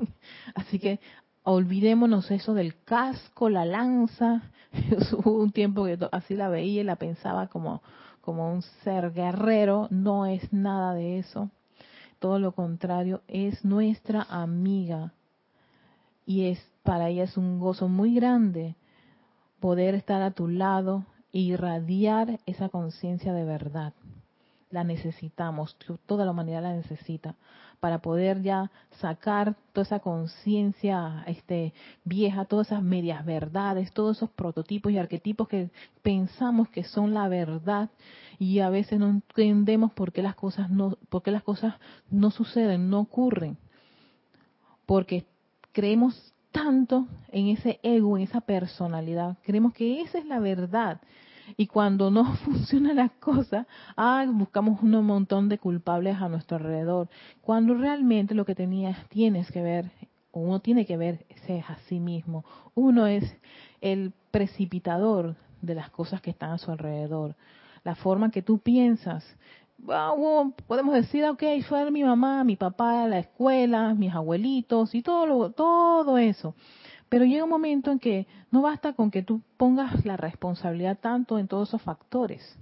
[0.54, 0.98] Así que
[1.42, 4.44] olvidémonos eso del casco, la lanza.
[5.12, 7.82] Hubo un tiempo que así la veía y la pensaba como,
[8.22, 9.88] como un ser guerrero.
[9.90, 11.50] No es nada de eso
[12.18, 15.12] todo lo contrario, es nuestra amiga.
[16.26, 18.76] Y es para ella es un gozo muy grande
[19.60, 23.92] poder estar a tu lado e irradiar esa conciencia de verdad.
[24.70, 25.76] La necesitamos,
[26.06, 27.36] toda la humanidad la necesita
[27.80, 31.72] para poder ya sacar toda esa conciencia este,
[32.04, 35.70] vieja, todas esas medias verdades, todos esos prototipos y arquetipos que
[36.02, 37.90] pensamos que son la verdad
[38.38, 41.74] y a veces no entendemos por qué las cosas no, por qué las cosas
[42.10, 43.56] no suceden, no ocurren.
[44.86, 45.26] Porque
[45.72, 51.00] creemos tanto en ese ego, en esa personalidad, creemos que esa es la verdad
[51.56, 57.08] y cuando no funciona la cosa, ah, buscamos un montón de culpables a nuestro alrededor.
[57.40, 59.90] Cuando realmente lo que tenías, tienes que ver,
[60.32, 62.44] uno tiene que ver, es a sí mismo.
[62.74, 63.24] Uno es
[63.80, 67.34] el precipitador de las cosas que están a su alrededor.
[67.84, 69.24] La forma que tú piensas.
[70.66, 76.18] podemos decir, ok, fue mi mamá, mi papá, la escuela, mis abuelitos y todo, todo
[76.18, 76.54] eso.
[77.08, 81.38] Pero llega un momento en que no basta con que tú pongas la responsabilidad tanto
[81.38, 82.58] en todos esos factores.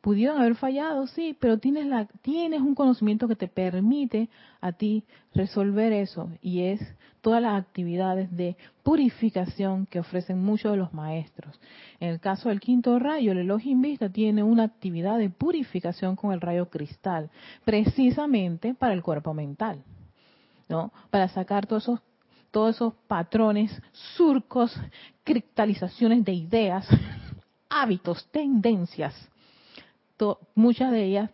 [0.00, 4.28] Pudieron haber fallado, sí, pero tienes, la, tienes un conocimiento que te permite
[4.60, 6.80] a ti resolver eso y es
[7.22, 11.58] todas las actividades de purificación que ofrecen muchos de los maestros.
[11.98, 16.32] En el caso del quinto rayo, el Elohim Vista tiene una actividad de purificación con
[16.32, 17.30] el rayo cristal,
[17.64, 19.82] precisamente para el cuerpo mental,
[20.68, 20.92] ¿no?
[21.08, 22.00] Para sacar todos esos
[22.54, 23.70] todos esos patrones,
[24.16, 24.74] surcos,
[25.24, 26.88] cristalizaciones de ideas,
[27.68, 29.14] hábitos, tendencias
[30.54, 31.30] muchas de ellas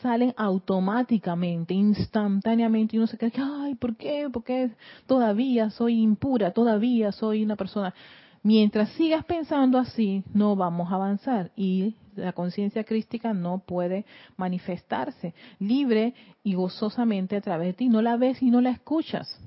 [0.00, 4.28] salen automáticamente, instantáneamente, y uno se cree que, ay, ¿por qué?
[4.30, 4.70] Porque
[5.06, 7.94] todavía soy impura, todavía soy una persona.
[8.42, 14.04] Mientras sigas pensando así, no vamos a avanzar y la conciencia crística no puede
[14.36, 17.88] manifestarse libre y gozosamente a través de ti.
[17.88, 19.40] No la ves y no la escuchas.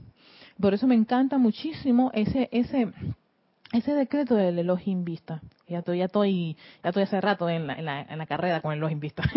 [0.60, 2.92] Por eso me encanta muchísimo ese ese
[3.74, 5.42] ese decreto del Elohim Vista.
[5.68, 8.62] Ya estoy, ya estoy, ya estoy hace rato en la, en la, en la carrera
[8.62, 9.24] con el Elohim Vista.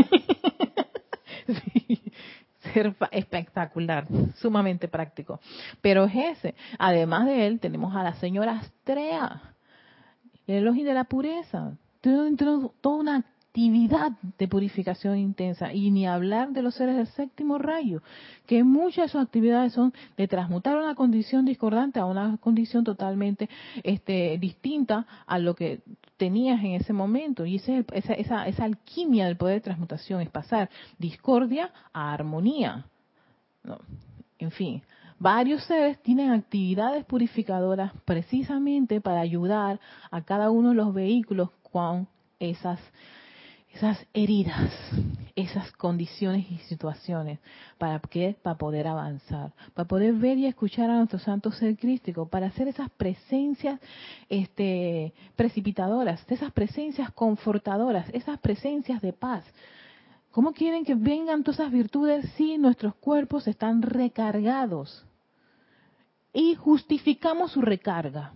[2.72, 4.06] ser espectacular,
[4.36, 5.40] sumamente práctico.
[5.80, 6.54] Pero es ese.
[6.78, 9.54] Además de él, tenemos a la señora Astrea,
[10.46, 11.72] el Elohim de la pureza.
[12.00, 18.00] Toda una actividad de purificación intensa y ni hablar de los seres del séptimo rayo,
[18.46, 23.48] que muchas de sus actividades son de transmutar una condición discordante a una condición totalmente
[23.82, 25.80] este, distinta a lo que
[26.16, 27.44] tenías en ese momento.
[27.44, 32.86] Y esa, esa, esa alquimia del poder de transmutación es pasar discordia a armonía.
[34.38, 34.80] En fin,
[35.18, 39.80] varios seres tienen actividades purificadoras precisamente para ayudar
[40.12, 42.06] a cada uno de los vehículos con
[42.38, 42.78] esas
[43.72, 44.72] esas heridas,
[45.36, 47.38] esas condiciones y situaciones,
[47.78, 48.36] ¿para qué?
[48.42, 52.68] Para poder avanzar, para poder ver y escuchar a nuestro santo ser crístico, para hacer
[52.68, 53.80] esas presencias
[54.28, 59.44] este, precipitadoras, esas presencias confortadoras, esas presencias de paz.
[60.32, 65.04] ¿Cómo quieren que vengan todas esas virtudes si nuestros cuerpos están recargados?
[66.32, 68.32] Y justificamos su recarga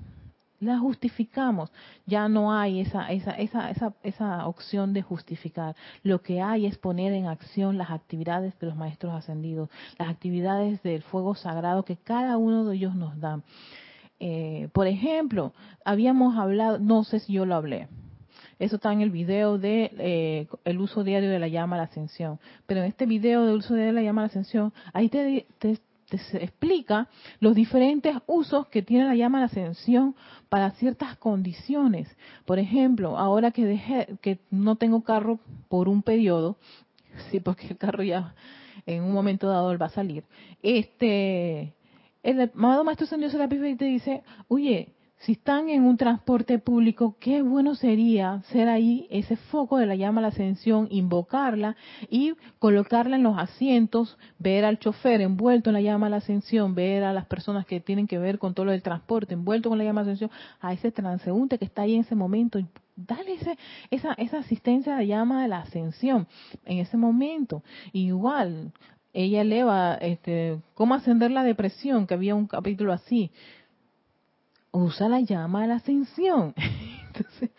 [0.60, 1.70] la justificamos.
[2.06, 5.76] Ya no hay esa, esa, esa, esa, esa opción de justificar.
[6.02, 10.82] Lo que hay es poner en acción las actividades de los maestros ascendidos, las actividades
[10.82, 13.40] del fuego sagrado que cada uno de ellos nos da.
[14.20, 15.52] Eh, por ejemplo,
[15.84, 17.88] habíamos hablado, no sé si yo lo hablé,
[18.58, 21.84] eso está en el video de eh, el uso diario de la llama a la
[21.84, 22.38] ascensión.
[22.66, 25.46] Pero en este video del uso diario de la llama a la ascensión, ahí te,
[25.58, 25.78] te,
[26.10, 27.08] se explica
[27.40, 30.14] los diferentes usos que tiene la llama de ascensión
[30.48, 32.08] para ciertas condiciones.
[32.44, 35.38] Por ejemplo, ahora que dejé, que no tengo carro
[35.68, 36.56] por un periodo,
[37.30, 38.34] sí, porque el carro ya
[38.86, 40.24] en un momento dado va a salir,
[40.62, 41.74] este,
[42.22, 47.16] el amado Maestro San Dios y te dice, oye, si están en un transporte público,
[47.18, 51.76] qué bueno sería ser ahí ese foco de la llama a la ascensión, invocarla
[52.10, 56.74] y colocarla en los asientos, ver al chofer envuelto en la llama a la ascensión,
[56.74, 59.78] ver a las personas que tienen que ver con todo lo del transporte envuelto con
[59.78, 62.58] la llama a la ascensión, a ese transeúnte que está ahí en ese momento,
[62.96, 63.34] dale
[63.90, 66.26] esa, esa asistencia a la llama de la ascensión
[66.66, 67.62] en ese momento.
[67.92, 68.72] Igual,
[69.14, 73.30] ella eleva este, cómo ascender la depresión, que había un capítulo así
[74.74, 76.54] usa la llama de la ascensión.
[77.06, 77.50] Entonces,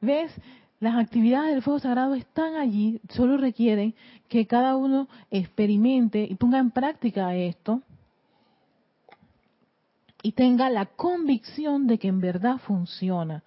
[0.00, 0.32] ¿ves?
[0.80, 3.94] Las actividades del fuego sagrado están allí, solo requieren
[4.28, 7.82] que cada uno experimente y ponga en práctica esto
[10.22, 13.42] y tenga la convicción de que en verdad funciona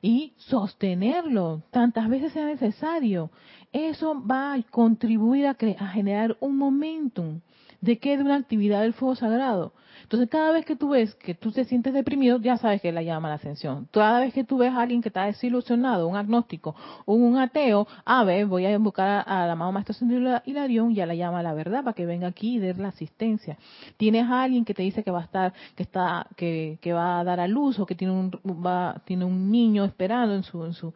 [0.00, 3.30] y sostenerlo tantas veces sea necesario.
[3.72, 7.40] Eso va a contribuir a, a generar un momentum
[7.80, 9.72] de que de una actividad del fuego sagrado.
[10.12, 13.02] Entonces, cada vez que tú ves que tú te sientes deprimido, ya sabes que la
[13.02, 13.88] llama la ascensión.
[13.90, 17.88] Cada vez que tú ves a alguien que está desilusionado, un agnóstico o un ateo,
[18.04, 19.96] a ver, voy a invocar a, la mamá maestra
[20.44, 23.56] Hilarión y a la llama la verdad para que venga aquí y dé la asistencia.
[23.96, 27.20] Tienes a alguien que te dice que va a estar, que está, que, que va
[27.20, 30.62] a dar a luz o que tiene un, va, tiene un niño esperando en su,
[30.66, 30.92] en su,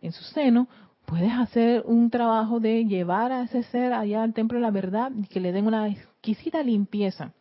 [0.00, 0.68] en su seno,
[1.04, 5.12] puedes hacer un trabajo de llevar a ese ser allá al templo de la verdad
[5.14, 7.34] y que le den una exquisita limpieza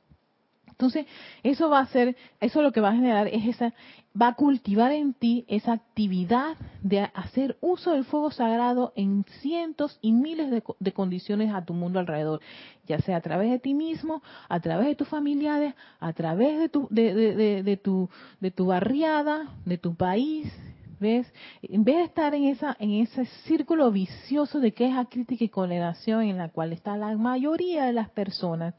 [0.73, 1.05] entonces,
[1.43, 3.75] eso va a ser, eso lo que va a generar es esa,
[4.19, 9.99] va a cultivar en ti esa actividad de hacer uso del fuego sagrado en cientos
[10.01, 12.41] y miles de, condiciones a tu mundo alrededor,
[12.87, 16.69] ya sea a través de ti mismo, a través de tus familiares, a través de
[16.69, 20.51] tu, de, tu, de tu barriada, de tu país,
[20.99, 21.31] ¿ves?
[21.61, 26.23] En vez de estar en esa, en ese círculo vicioso de queja, crítica y condenación
[26.23, 28.73] en la cual está la mayoría de las personas,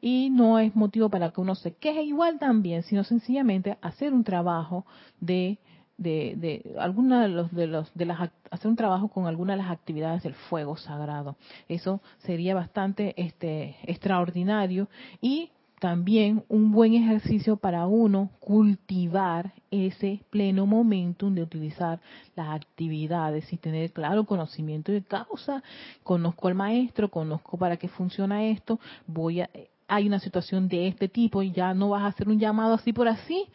[0.00, 4.24] y no es motivo para que uno se queje igual también, sino sencillamente hacer un
[4.24, 4.86] trabajo
[5.20, 5.58] de
[6.00, 9.62] de, de alguna de los de los de las hacer un trabajo con alguna de
[9.62, 11.36] las actividades del fuego sagrado.
[11.68, 14.88] Eso sería bastante este extraordinario
[15.20, 22.00] y también un buen ejercicio para uno cultivar ese pleno momentum de utilizar
[22.36, 25.62] las actividades y tener claro conocimiento de causa.
[26.02, 29.50] Conozco al maestro, conozco para qué funciona esto, voy a,
[29.90, 32.92] hay una situación de este tipo y ya no vas a hacer un llamado así
[32.92, 33.46] por así,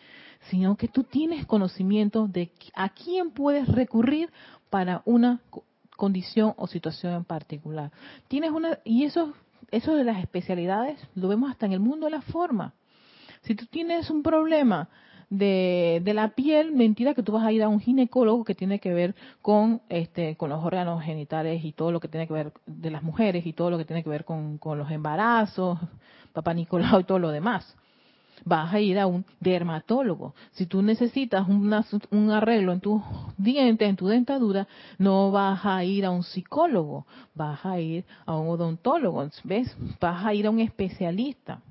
[0.50, 4.30] sino que tú tienes conocimiento de a quién puedes recurrir
[4.70, 5.40] para una
[5.96, 7.92] condición o situación en particular.
[8.28, 9.34] Tienes una y eso
[9.72, 12.74] eso de las especialidades lo vemos hasta en el mundo de la forma.
[13.42, 14.90] Si tú tienes un problema
[15.30, 18.80] de, de, la piel, mentira que tú vas a ir a un ginecólogo que tiene
[18.80, 22.54] que ver con este con los órganos genitales y todo lo que tiene que ver
[22.66, 25.80] de las mujeres y todo lo que tiene que ver con, con los embarazos,
[26.34, 27.76] papá Nicolau y todo lo demás
[28.44, 30.36] vas a ir a un dermatólogo.
[30.52, 33.02] Si tú necesitas un arreglo en tus
[33.38, 34.68] dientes, en tu dentadura,
[34.98, 39.76] no vas a ir a un psicólogo, vas a ir a un odontólogo, ¿ves?
[40.00, 41.62] Vas a ir a un especialista.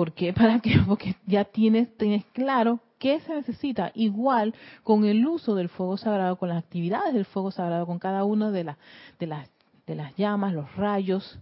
[0.00, 0.32] ¿Por qué?
[0.32, 0.80] ¿Para qué?
[0.88, 3.92] Porque ya tienes, tienes claro qué se necesita.
[3.94, 8.24] Igual con el uso del fuego sagrado, con las actividades del fuego sagrado, con cada
[8.24, 8.78] una de, las
[9.18, 9.50] de, las,
[9.86, 11.38] de las llamas, los rayos,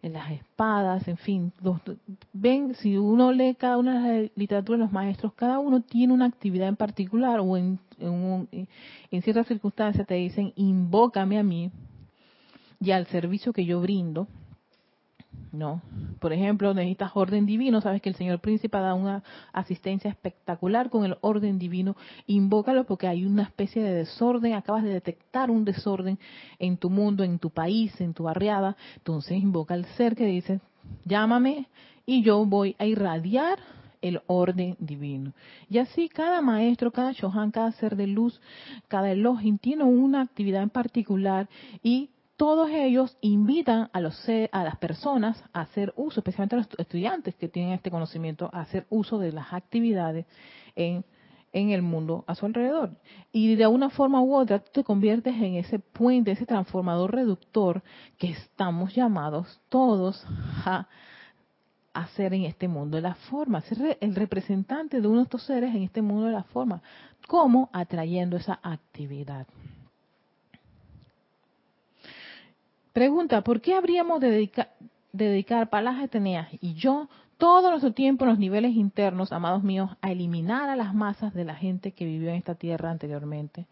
[0.00, 1.52] en las espadas, en fin.
[2.32, 6.14] ven, si uno lee cada una de las literaturas de los maestros, cada uno tiene
[6.14, 8.68] una actividad en particular o en, en,
[9.10, 11.70] en ciertas circunstancias te dicen, invócame a mí
[12.80, 14.28] y al servicio que yo brindo
[15.52, 15.82] no.
[16.20, 19.22] Por ejemplo, necesitas orden divino, sabes que el Señor Príncipe da una
[19.52, 21.96] asistencia espectacular con el orden divino,
[22.26, 26.18] invócalo porque hay una especie de desorden, acabas de detectar un desorden
[26.58, 30.60] en tu mundo, en tu país, en tu barriada, entonces invoca al ser que dice,
[31.04, 31.66] llámame
[32.06, 33.58] y yo voy a irradiar
[34.00, 35.32] el orden divino.
[35.68, 38.40] Y así cada maestro, cada Shohan, cada ser de luz,
[38.88, 41.48] cada Elohim tiene una actividad en particular
[41.82, 44.16] y todos ellos invitan a, los,
[44.52, 48.60] a las personas a hacer uso, especialmente a los estudiantes que tienen este conocimiento, a
[48.60, 50.24] hacer uso de las actividades
[50.76, 51.04] en,
[51.52, 52.92] en el mundo a su alrededor.
[53.32, 57.82] Y de una forma u otra tú te conviertes en ese puente, ese transformador reductor
[58.18, 60.24] que estamos llamados todos
[60.64, 60.86] a
[61.92, 65.74] hacer en este mundo de la forma, ser el representante de uno de estos seres
[65.74, 66.82] en este mundo de la forma.
[67.26, 67.68] ¿Cómo?
[67.72, 69.48] Atrayendo esa actividad.
[72.98, 74.70] Pregunta, ¿por qué habríamos de dedicar,
[75.12, 80.10] dedicar Palas Ateneas y yo todo nuestro tiempo en los niveles internos, amados míos, a
[80.10, 83.66] eliminar a las masas de la gente que vivió en esta tierra anteriormente?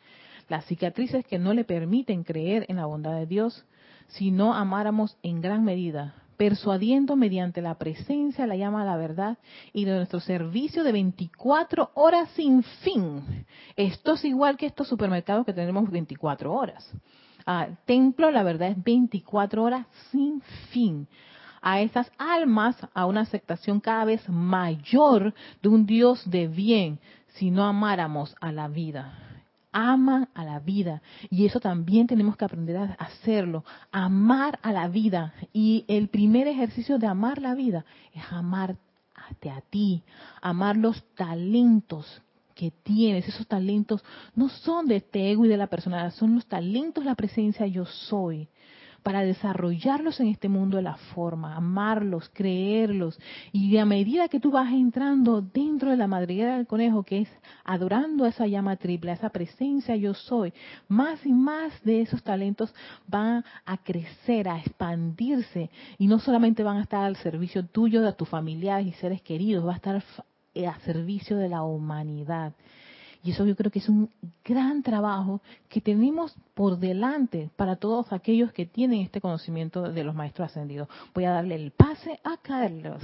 [0.48, 3.64] Las cicatrices que no le permiten creer en la bondad de Dios,
[4.06, 9.38] si no amáramos en gran medida, persuadiendo mediante la presencia, la llama a la verdad
[9.72, 13.44] y de nuestro servicio de 24 horas sin fin.
[13.74, 16.88] Esto es igual que estos supermercados que tenemos 24 horas
[17.84, 20.40] templo, la verdad es 24 horas sin
[20.70, 21.06] fin.
[21.62, 27.00] A esas almas, a una aceptación cada vez mayor de un Dios de bien,
[27.34, 29.18] si no amáramos a la vida.
[29.72, 31.02] Ama a la vida.
[31.28, 33.64] Y eso también tenemos que aprender a hacerlo.
[33.92, 35.34] Amar a la vida.
[35.52, 37.84] Y el primer ejercicio de amar la vida
[38.14, 40.02] es amarte a ti,
[40.40, 42.22] amar los talentos
[42.56, 44.02] que tienes, esos talentos,
[44.34, 47.84] no son de este ego y de la personalidad, son los talentos, la presencia yo
[47.84, 48.48] soy,
[49.02, 53.20] para desarrollarlos en este mundo de la forma, amarlos, creerlos,
[53.52, 57.28] y a medida que tú vas entrando dentro de la madriguera del conejo, que es
[57.62, 60.52] adorando a esa llama triple, a esa presencia yo soy,
[60.88, 62.74] más y más de esos talentos
[63.06, 68.12] van a crecer, a expandirse, y no solamente van a estar al servicio tuyo, de
[68.14, 70.02] tus familiares y seres queridos, va a estar
[70.64, 72.54] a servicio de la humanidad.
[73.22, 74.08] Y eso yo creo que es un
[74.44, 80.14] gran trabajo que tenemos por delante para todos aquellos que tienen este conocimiento de los
[80.14, 80.88] maestros ascendidos.
[81.12, 83.02] Voy a darle el pase a Carlos.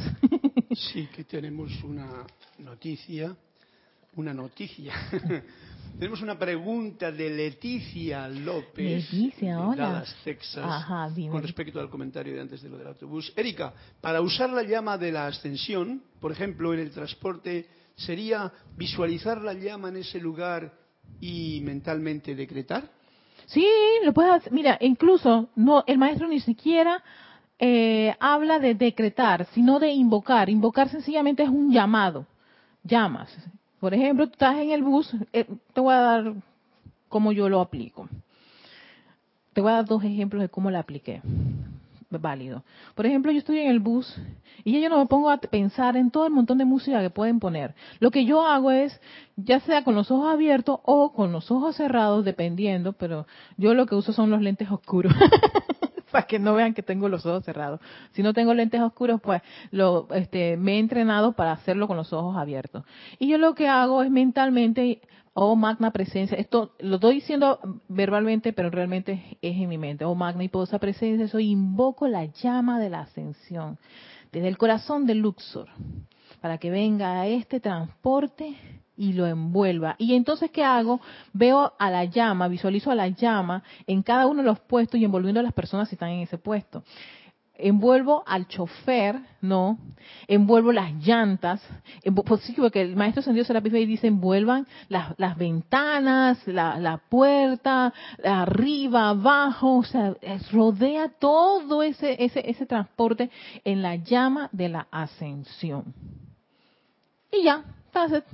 [0.75, 2.25] Sí, que tenemos una
[2.59, 3.37] noticia,
[4.15, 4.95] una noticia.
[5.99, 9.77] tenemos una pregunta de Leticia López Leticia, hola.
[9.77, 13.33] Dallas, Texas, Ajá, con respecto al comentario de antes de lo del autobús.
[13.37, 17.67] Erika, para usar la llama de la ascensión, por ejemplo, en el transporte,
[17.97, 20.73] ¿sería visualizar la llama en ese lugar
[21.21, 22.89] y mentalmente decretar?
[23.47, 23.67] Sí,
[24.05, 24.53] lo puedes hacer.
[24.53, 27.03] Mira, incluso no, el maestro ni siquiera
[27.59, 30.49] eh, habla de decretar, sino de invocar.
[30.49, 32.27] Invocar sencillamente es un llamado.
[32.83, 33.31] Llamas.
[33.83, 36.35] Por ejemplo, tú estás en el bus, eh, te voy a dar
[37.09, 38.09] cómo yo lo aplico.
[39.55, 41.21] Te voy a dar dos ejemplos de cómo lo apliqué.
[42.09, 42.63] válido.
[42.95, 44.17] Por ejemplo, yo estoy en el bus
[44.63, 47.41] y yo no me pongo a pensar en todo el montón de música que pueden
[47.41, 47.75] poner.
[47.99, 49.01] Lo que yo hago es,
[49.35, 53.27] ya sea con los ojos abiertos o con los ojos cerrados, dependiendo, pero
[53.57, 55.13] yo lo que uso son los lentes oscuros.
[56.23, 57.81] para que no vean que tengo los ojos cerrados.
[58.13, 62.13] Si no tengo lentes oscuros, pues lo, este, me he entrenado para hacerlo con los
[62.13, 62.85] ojos abiertos.
[63.19, 65.01] Y yo lo que hago es mentalmente
[65.35, 67.59] Oh magna presencia, esto lo estoy diciendo
[67.89, 70.05] verbalmente, pero realmente es en mi mente.
[70.05, 73.79] Oh magna y poderosa presencia, soy invoco la llama de la ascensión
[74.31, 75.69] desde el corazón del Luxor
[76.43, 78.57] para que venga a este transporte
[79.03, 79.97] y lo envuelva.
[79.99, 81.01] Y entonces, ¿qué hago?
[81.33, 85.05] Veo a la llama, visualizo a la llama en cada uno de los puestos y
[85.05, 86.85] envolviendo a las personas si están en ese puesto
[87.55, 89.79] envuelvo al chofer, ¿no?
[90.27, 91.63] Envuelvo las llantas,
[92.25, 97.93] pues porque el maestro Sendido Serapis Bey dice envuelvan las, las ventanas, la, la, puerta,
[98.25, 100.15] arriba, abajo, o sea,
[100.51, 103.31] rodea todo ese, ese, ese transporte
[103.65, 105.95] en la llama de la ascensión.
[107.31, 108.25] Y ya, entonces,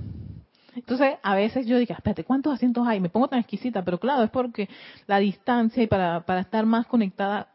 [0.79, 3.01] entonces, a veces yo digo, espérate, ¿cuántos asientos hay?
[3.01, 4.69] Me pongo tan exquisita, pero claro, es porque
[5.07, 7.49] la distancia y para, para estar más conectada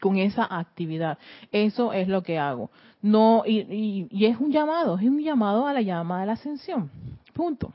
[0.00, 1.18] con esa actividad.
[1.52, 2.70] Eso es lo que hago.
[3.02, 6.90] No y, y, es un llamado, es un llamado a la llama de la ascensión.
[7.32, 7.72] Punto.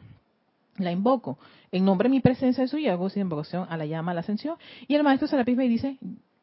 [0.77, 1.37] La invoco.
[1.71, 4.15] En nombre de mi presencia de su y hago esa invocación a la llama de
[4.15, 4.57] la ascensión.
[4.87, 5.97] Y el maestro Serapis me dice,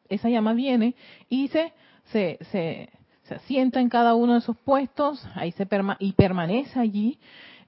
[0.07, 0.95] esa llama viene
[1.29, 1.73] y se,
[2.05, 2.89] se, se,
[3.23, 5.67] se asienta en cada uno de sus puestos, ahí se
[5.99, 7.19] y permanece allí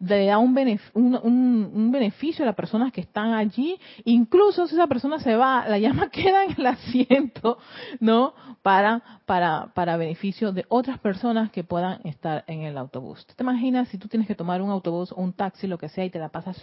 [0.01, 0.57] le da un,
[0.93, 3.77] un, beneficio a las personas que están allí.
[4.05, 7.57] Incluso si esa persona se va, la llama queda en el asiento,
[7.99, 8.33] ¿no?
[8.61, 13.25] Para, para, para beneficio de otras personas que puedan estar en el autobús.
[13.25, 16.05] ¿Te imaginas si tú tienes que tomar un autobús o un taxi, lo que sea,
[16.05, 16.57] y te la pasas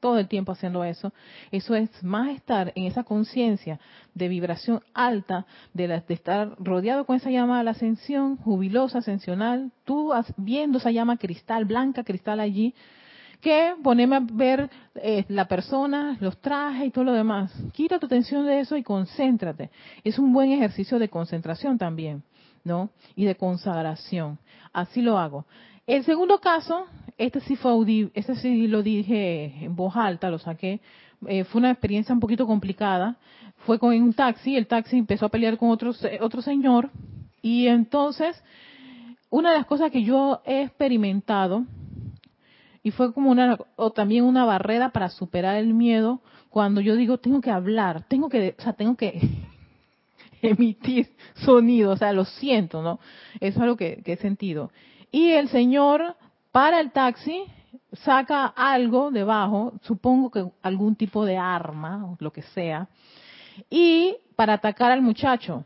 [0.00, 1.12] todo el tiempo haciendo eso.
[1.50, 3.80] Eso es más estar en esa conciencia
[4.14, 9.72] de vibración alta, de, de, estar rodeado con esa llama de la ascensión, jubilosa, ascensional,
[9.84, 12.74] tú viendo esa llama cristal, blanca cristal allí,
[13.40, 17.52] que ponerme a ver eh, la persona, los trajes y todo lo demás.
[17.72, 19.70] Quita tu atención de eso y concéntrate.
[20.04, 22.22] Es un buen ejercicio de concentración también,
[22.64, 22.90] ¿no?
[23.14, 24.38] Y de consagración.
[24.72, 25.46] Así lo hago.
[25.86, 30.80] El segundo caso, este sí fue este sí lo dije en voz alta, lo saqué.
[31.28, 33.16] Eh, fue una experiencia un poquito complicada.
[33.58, 36.90] Fue con un taxi, el taxi empezó a pelear con otro, otro señor
[37.40, 38.42] y entonces
[39.30, 41.64] una de las cosas que yo he experimentado
[42.82, 46.20] y fue como una o también una barrera para superar el miedo
[46.50, 49.20] cuando yo digo tengo que hablar, tengo que, o sea, tengo que
[50.42, 52.98] emitir sonido, o sea, lo siento, ¿no?
[53.40, 54.70] Eso es algo que he sentido.
[55.10, 56.16] Y el señor
[56.52, 57.44] para el taxi,
[57.92, 62.88] saca algo debajo, supongo que algún tipo de arma, lo que sea,
[63.70, 65.64] y para atacar al muchacho.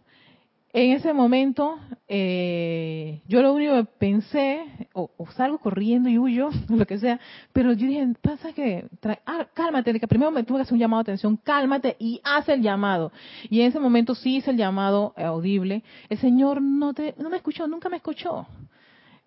[0.72, 6.86] En ese momento, eh, yo lo único que pensé, o, salgo corriendo y huyo, lo
[6.86, 7.18] que sea,
[7.52, 8.86] pero yo dije, pasa que,
[9.26, 12.52] ah, cálmate, que primero me tuve que hacer un llamado de atención, cálmate y hace
[12.52, 13.10] el llamado.
[13.48, 15.82] Y en ese momento sí hice el llamado audible.
[16.08, 18.46] El Señor no, te, no me escuchó, nunca me escuchó.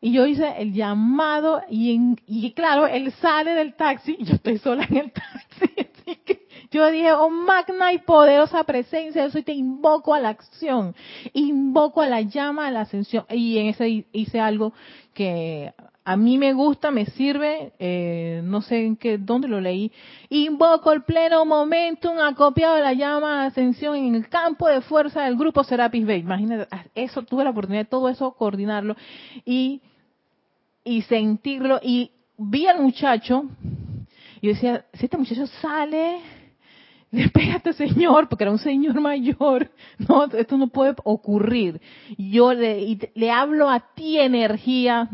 [0.03, 4.57] Y yo hice el llamado y, y claro, él sale del taxi y yo estoy
[4.57, 5.71] sola en el taxi.
[6.03, 10.93] Así que yo dije, oh magna y poderosa presencia, yo te invoco a la acción,
[11.31, 13.23] invoco a la llama a la ascensión.
[13.29, 14.73] Y en ese hice algo
[15.13, 15.71] que
[16.03, 19.89] a mí me gusta, me sirve, eh, no sé en qué, dónde lo leí.
[20.27, 25.37] Invoco el pleno momentum acopiado de la llama ascensión en el campo de fuerza del
[25.37, 26.19] grupo Serapis Bay.
[26.19, 28.97] Imagínate, eso tuve la oportunidad de todo eso coordinarlo
[29.45, 29.79] y
[30.83, 31.79] y sentirlo.
[31.81, 33.45] Y vi al muchacho
[34.41, 36.19] y decía, si este muchacho sale,
[37.11, 41.79] este señor, porque era un señor mayor, no, esto no puede ocurrir.
[42.17, 45.09] Yo le, le hablo a ti energía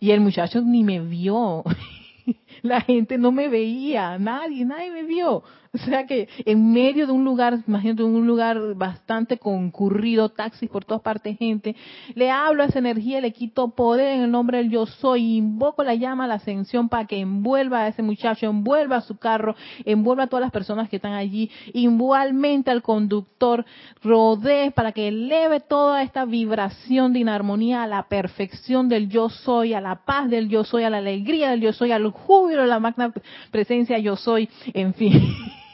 [0.00, 1.64] y el muchacho ni me vio.
[2.62, 5.42] La gente no me veía, nadie, nadie me vio.
[5.86, 10.84] O sea que en medio de un lugar, imagínate, un lugar bastante concurrido, taxis por
[10.84, 11.76] todas partes, gente,
[12.14, 15.84] le hablo a esa energía, le quito poder en el nombre del yo soy, invoco
[15.84, 19.54] la llama a la ascensión para que envuelva a ese muchacho, envuelva a su carro,
[19.84, 23.64] envuelva a todas las personas que están allí, igualmente al conductor,
[24.02, 29.74] rodee para que eleve toda esta vibración de inarmonía a la perfección del yo soy,
[29.74, 32.68] a la paz del yo soy, a la alegría del yo soy, al júbilo de
[32.68, 33.12] la magna
[33.50, 35.12] presencia yo soy, en fin.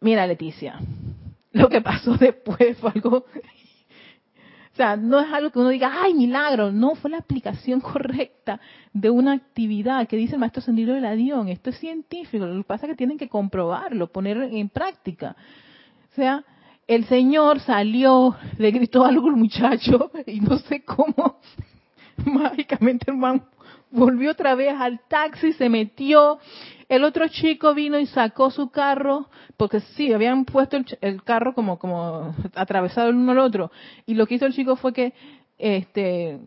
[0.00, 0.80] Mira, Leticia,
[1.52, 3.24] lo que pasó después fue algo...
[4.72, 6.72] O sea, no es algo que uno diga, ay, milagro.
[6.72, 8.60] No, fue la aplicación correcta
[8.92, 11.48] de una actividad que dice el maestro Sendido de la Dion.
[11.48, 12.46] Esto es científico.
[12.46, 15.36] Lo que pasa es que tienen que comprobarlo, ponerlo en práctica.
[16.10, 16.44] O sea,
[16.86, 21.40] el señor salió, le gritó algo al muchacho y no sé cómo,
[22.24, 23.44] mágicamente el man
[23.90, 26.38] volvió otra vez al taxi, se metió.
[26.90, 31.78] El otro chico vino y sacó su carro, porque sí, habían puesto el, carro como,
[31.78, 33.70] como atravesado el uno al otro.
[34.06, 35.14] Y lo que hizo el chico fue que,
[35.56, 36.40] este,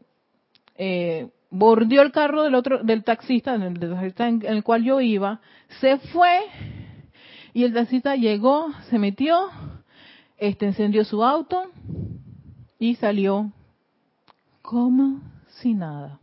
[0.75, 5.39] eh, bordeó el carro del otro, del taxista, en el cual yo iba,
[5.79, 6.41] se fue,
[7.53, 9.49] y el taxista llegó, se metió,
[10.37, 11.71] este encendió su auto
[12.79, 13.49] y salió
[14.61, 15.21] como
[15.61, 16.19] si nada.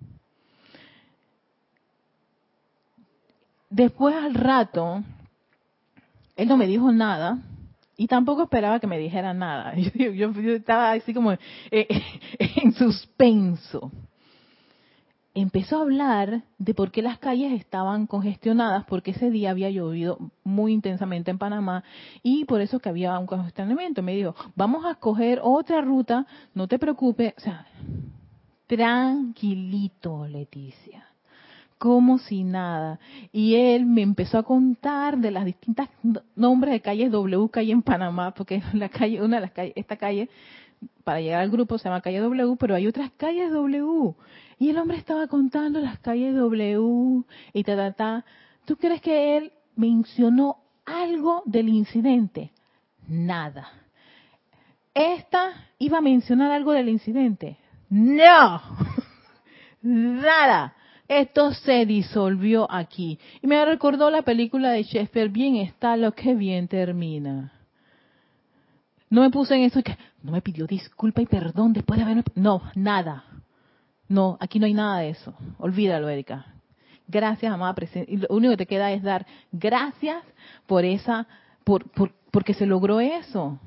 [3.70, 5.02] Después al rato,
[6.36, 7.38] él no me dijo nada
[7.96, 9.74] y tampoco esperaba que me dijera nada.
[9.94, 11.32] Yo, estaba así como
[11.70, 13.90] en suspenso
[15.34, 20.18] empezó a hablar de por qué las calles estaban congestionadas, porque ese día había llovido
[20.44, 21.84] muy intensamente en Panamá
[22.22, 24.02] y por eso que había un congestionamiento.
[24.02, 27.66] Me dijo, vamos a coger otra ruta, no te preocupes, o sea,
[28.66, 31.06] tranquilito, Leticia,
[31.80, 33.00] como si nada.
[33.32, 35.88] Y él me empezó a contar de las distintas
[36.36, 39.96] nombres de calles W hay en Panamá, porque la calle, una de las calles, esta
[39.96, 40.28] calle,
[41.04, 44.14] para llegar al grupo se llama calle W, pero hay otras calles W
[44.58, 47.24] y el hombre estaba contando las calles W
[47.54, 48.24] y ta, ta, ta.
[48.66, 52.52] ¿Tú crees que él mencionó algo del incidente?
[53.08, 53.70] Nada.
[54.92, 57.56] ¿Esta iba a mencionar algo del incidente?
[57.88, 58.60] No.
[59.80, 60.74] Nada.
[61.10, 63.18] Esto se disolvió aquí.
[63.42, 67.52] Y me recordó la película de Shakespeare, bien está lo que bien termina.
[69.08, 72.22] No me puse en eso que no me pidió disculpa y perdón después de haberme...
[72.36, 73.24] No, nada.
[74.06, 75.34] No, aquí no hay nada de eso.
[75.58, 76.46] Olvídalo, Erika.
[77.08, 78.14] Gracias, amada presencia.
[78.14, 80.22] Y lo único que te queda es dar gracias
[80.68, 81.26] por esa,
[81.64, 83.58] por, por, porque se logró eso.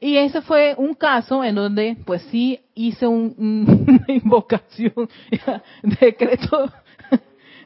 [0.00, 3.34] Y ese fue un caso en donde, pues sí, hice un,
[3.86, 5.08] una invocación,
[6.00, 6.70] decreto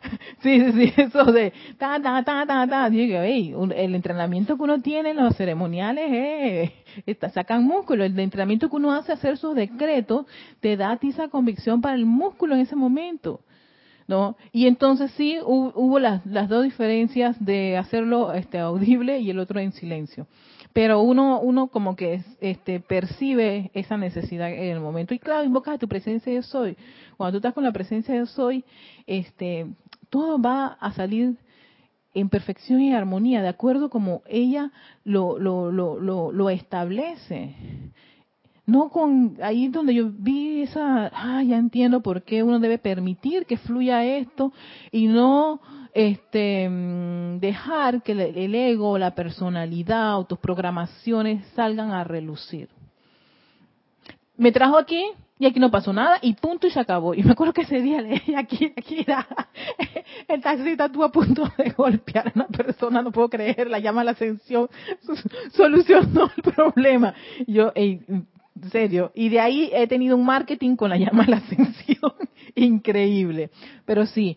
[0.42, 2.90] sí, sí, sí, eso de ta, ta, ta, ta, ta.
[2.90, 6.72] Digo, el entrenamiento que uno tiene en los ceremoniales
[7.06, 8.04] es, sacan músculo.
[8.04, 10.26] El entrenamiento que uno hace hacer sus decretos
[10.60, 13.40] te da a ti esa convicción para el músculo en ese momento.
[14.08, 14.36] ¿No?
[14.50, 19.60] Y entonces sí hubo, las, las, dos diferencias de hacerlo este, audible y el otro
[19.60, 20.26] en silencio
[20.72, 25.74] pero uno uno como que este percibe esa necesidad en el momento y claro invocas
[25.74, 26.76] a tu presencia yo soy
[27.16, 28.64] cuando tú estás con la presencia yo soy
[29.06, 29.66] este
[30.10, 31.36] todo va a salir
[32.14, 34.70] en perfección y armonía, de acuerdo como ella
[35.04, 35.98] lo, lo, lo,
[36.32, 37.54] lo, establece.
[38.66, 43.46] No con, ahí donde yo vi esa, ah, ya entiendo por qué uno debe permitir
[43.46, 44.52] que fluya esto
[44.90, 45.60] y no
[45.92, 52.68] este mm, dejar que el ego, la personalidad o tus programaciones salgan a relucir.
[54.36, 55.04] Me trajo aquí
[55.38, 57.14] y aquí no pasó nada y punto y se acabó.
[57.14, 59.04] Y me acuerdo que ese día leí aquí, aquí
[60.28, 64.02] el taxista estuvo a punto de golpear a una persona, no puedo creer, la llama
[64.02, 64.68] a la ascensión,
[65.52, 67.14] solucionó el problema.
[67.46, 67.72] Yo,
[68.60, 72.12] en serio, y de ahí he tenido un marketing con la llama a la ascensión
[72.54, 73.50] increíble.
[73.84, 74.36] Pero sí,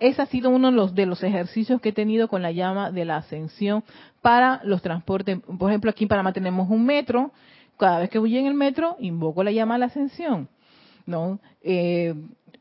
[0.00, 2.90] ese ha sido uno de los, de los ejercicios que he tenido con la llama
[2.90, 3.84] de la ascensión
[4.22, 5.38] para los transportes.
[5.58, 7.32] Por ejemplo, aquí en Panamá tenemos un metro,
[7.78, 10.48] cada vez que voy en el metro, invoco la llama a la ascensión.
[11.06, 11.40] ¿no?
[11.62, 12.14] Eh,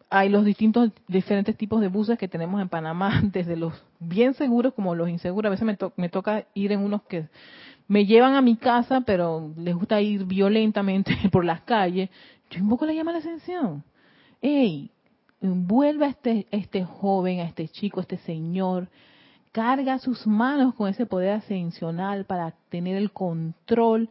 [0.09, 4.73] hay los distintos, diferentes tipos de buses que tenemos en Panamá, desde los bien seguros
[4.73, 5.49] como los inseguros.
[5.49, 7.27] A veces me, me toca ir en unos que
[7.89, 12.09] me llevan a mi casa, pero les gusta ir violentamente por las calles.
[12.49, 13.83] Yo invoco la llama a la ascensión.
[14.41, 14.91] ¡Ey!
[15.41, 18.87] Envuelve a este, este joven, a este chico, a este señor.
[19.51, 24.09] Carga sus manos con ese poder ascensional para tener el control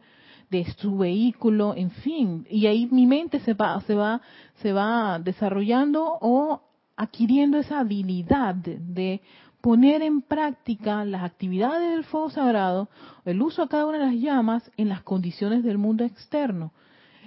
[0.49, 4.21] de su vehículo, en fin, y ahí mi mente se va, se va,
[4.55, 6.61] se va desarrollando o
[6.97, 9.21] adquiriendo esa habilidad de,
[9.61, 12.89] poner en práctica las actividades del fuego sagrado,
[13.25, 16.71] el uso de cada una de las llamas en las condiciones del mundo externo.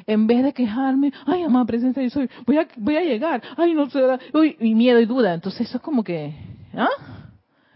[0.07, 3.75] En vez de quejarme, ay, amada presencia, yo soy, voy a, voy a llegar, ay,
[3.75, 4.01] no sé,
[4.35, 5.35] uy, y miedo y duda.
[5.35, 6.35] Entonces eso es como que,
[6.75, 6.89] ¿ah?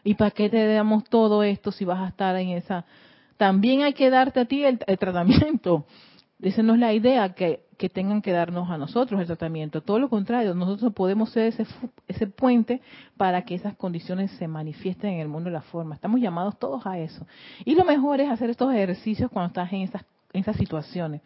[0.02, 2.84] ¿Y para qué te damos todo esto si vas a estar en esa
[3.36, 5.84] también hay que darte a ti el, tratamiento.
[6.40, 9.82] Esa no es la idea que, tengan que darnos a nosotros el tratamiento.
[9.82, 11.66] Todo lo contrario, nosotros podemos ser ese,
[12.08, 12.82] ese puente
[13.16, 15.94] para que esas condiciones se manifiesten en el mundo de la forma.
[15.94, 17.26] Estamos llamados todos a eso.
[17.64, 21.22] Y lo mejor es hacer estos ejercicios cuando estás en esas, en esas situaciones.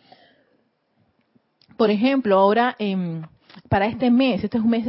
[1.77, 2.77] Por ejemplo, ahora
[3.69, 4.87] para este mes, este es un mes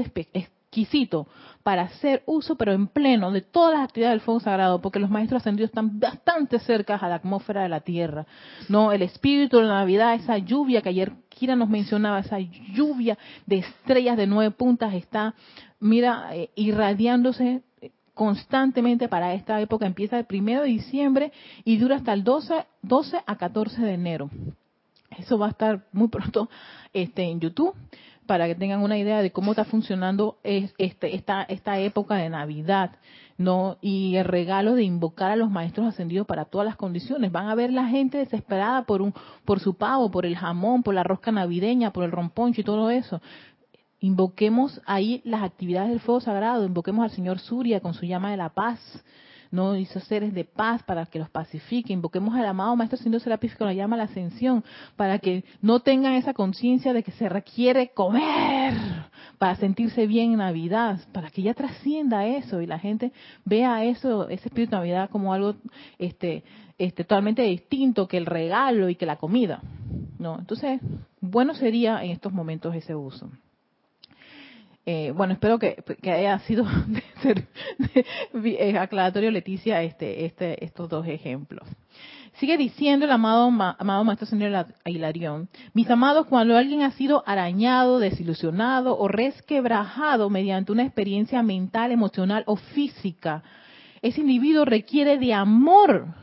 [0.71, 1.27] requisito
[1.63, 5.09] para hacer uso, pero en pleno, de todas las actividades del fuego sagrado, porque los
[5.09, 8.25] maestros ascendidos están bastante cerca a la atmósfera de la tierra.
[8.69, 13.17] No, el espíritu de la Navidad, esa lluvia que ayer Kira nos mencionaba, esa lluvia
[13.45, 15.35] de estrellas de nueve puntas está,
[15.79, 17.63] mira, eh, irradiándose
[18.13, 19.85] constantemente para esta época.
[19.85, 21.33] Empieza el primero de diciembre
[21.65, 24.29] y dura hasta el 12, 12 a 14 de enero.
[25.17, 26.49] Eso va a estar muy pronto
[26.93, 27.75] este, en YouTube
[28.31, 32.91] para que tengan una idea de cómo está funcionando este, esta, época de Navidad,
[33.37, 33.77] ¿no?
[33.81, 37.33] Y el regalo de invocar a los maestros ascendidos para todas las condiciones.
[37.33, 39.13] Van a ver la gente desesperada por un,
[39.43, 42.89] por su pavo, por el jamón, por la rosca navideña, por el romponcho y todo
[42.89, 43.21] eso.
[43.99, 48.37] Invoquemos ahí las actividades del fuego sagrado, invoquemos al Señor Surya con su llama de
[48.37, 48.79] la paz,
[49.51, 51.93] no hizo seres de paz para que los pacifique.
[51.93, 54.63] Invoquemos al amado Maestro Siendo Serapis con la llama la ascensión,
[54.95, 58.73] para que no tengan esa conciencia de que se requiere comer
[59.37, 63.11] para sentirse bien en Navidad, para que ya trascienda eso y la gente
[63.45, 65.55] vea eso, ese espíritu de Navidad como algo
[65.99, 66.43] este,
[66.77, 69.61] este, totalmente distinto que el regalo y que la comida.
[70.19, 70.39] ¿no?
[70.39, 70.79] Entonces,
[71.19, 73.29] bueno sería en estos momentos ese uso.
[74.85, 76.65] Eh, bueno, espero que, haya sido
[78.33, 81.67] eh, aclaratorio, Leticia, este, este, estos dos ejemplos.
[82.39, 83.43] Sigue diciendo el amado,
[83.77, 90.71] amado Maestro Señor Hilarión, mis amados, cuando alguien ha sido arañado, desilusionado o resquebrajado mediante
[90.71, 93.43] una experiencia mental, emocional o física,
[94.01, 96.15] ese individuo requiere de amor.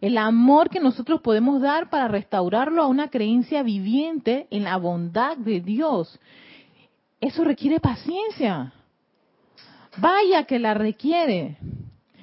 [0.00, 5.36] El amor que nosotros podemos dar para restaurarlo a una creencia viviente en la bondad
[5.36, 6.18] de Dios
[7.22, 8.72] eso requiere paciencia.
[9.96, 11.56] Vaya que la requiere.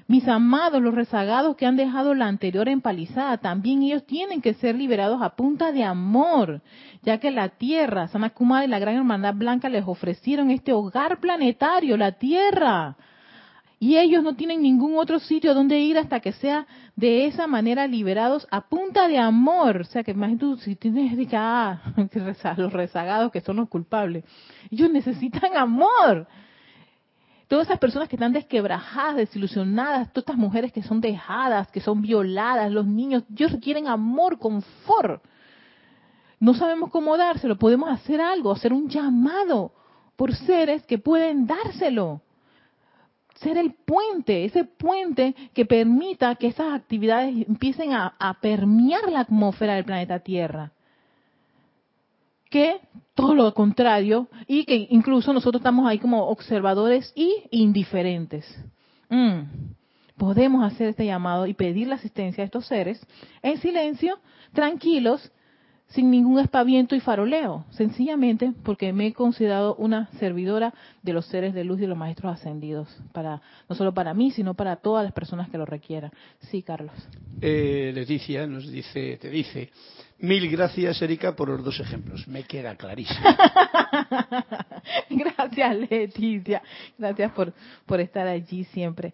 [0.07, 4.75] Mis amados, los rezagados que han dejado la anterior empalizada, también ellos tienen que ser
[4.75, 6.61] liberados a punta de amor,
[7.03, 11.95] ya que la tierra, Sanakumara y la Gran Hermandad Blanca les ofrecieron este hogar planetario,
[11.95, 12.97] la tierra.
[13.81, 16.67] Y ellos no tienen ningún otro sitio donde ir hasta que sea
[16.97, 19.77] de esa manera liberados a punta de amor.
[19.81, 21.81] O sea, que imagínate si tienes que, ah,
[22.57, 24.25] los rezagados que son los culpables.
[24.69, 26.27] Ellos necesitan amor.
[27.47, 32.01] Todas esas personas que están desquebrajadas, desilusionadas, todas estas mujeres que son dejadas, que son
[32.01, 35.23] violadas, los niños, ellos requieren amor, confort.
[36.39, 39.71] No sabemos cómo dárselo, podemos hacer algo, hacer un llamado
[40.15, 42.21] por seres que pueden dárselo
[43.41, 49.75] ser el puente, ese puente que permita que esas actividades empiecen a, permear la atmósfera
[49.75, 50.71] del planeta Tierra.
[52.49, 52.81] Que
[53.13, 58.45] todo lo contrario, y que incluso nosotros estamos ahí como observadores y indiferentes.
[59.09, 59.41] Mm.
[60.17, 63.05] Podemos hacer este llamado y pedir la asistencia a estos seres
[63.41, 64.19] en silencio,
[64.53, 65.31] tranquilos,
[65.89, 71.53] sin ningún espaviento y faroleo, sencillamente porque me he considerado una servidora de los seres
[71.53, 75.03] de luz y de los maestros ascendidos, para no solo para mí, sino para todas
[75.03, 76.11] las personas que lo requieran.
[76.51, 76.93] Sí, Carlos.
[77.41, 79.71] Eh, Leticia nos dice, te dice,
[80.19, 82.27] mil gracias, Erika, por los dos ejemplos.
[82.27, 83.19] Me queda clarísimo.
[85.09, 86.61] gracias, Leticia.
[86.97, 87.51] Gracias por,
[87.87, 89.13] por estar allí siempre.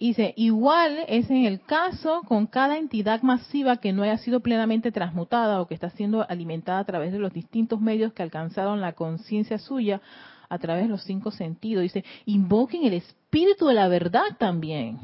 [0.00, 4.92] Dice, igual es en el caso con cada entidad masiva que no haya sido plenamente
[4.92, 8.94] transmutada o que está siendo alimentada a través de los distintos medios que alcanzaron la
[8.94, 10.00] conciencia suya
[10.48, 11.82] a través de los cinco sentidos.
[11.82, 14.98] Dice, invoquen el espíritu de la verdad también.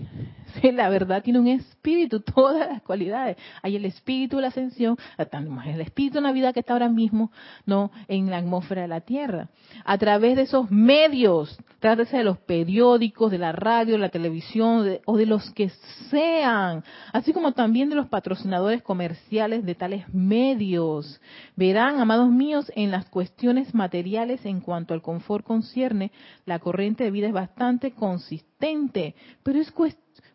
[0.62, 3.37] La verdad tiene un espíritu, todas las cualidades.
[3.62, 7.31] Hay el espíritu de la ascensión, el espíritu de Navidad que está ahora mismo
[7.66, 9.49] no en la atmósfera de la Tierra.
[9.85, 14.99] A través de esos medios, trátese de los periódicos, de la radio, de la televisión
[15.05, 15.70] o de los que
[16.11, 21.20] sean, así como también de los patrocinadores comerciales de tales medios.
[21.55, 26.12] Verán, amados míos, en las cuestiones materiales en cuanto al confort concierne,
[26.45, 29.72] la corriente de vida es bastante consistente, pero es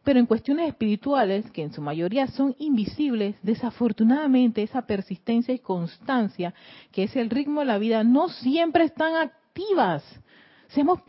[0.03, 6.53] pero en cuestiones espirituales, que en su mayoría son invisibles, desafortunadamente esa persistencia y constancia,
[6.91, 10.03] que es el ritmo de la vida, no siempre están activas.
[10.69, 11.01] Seamos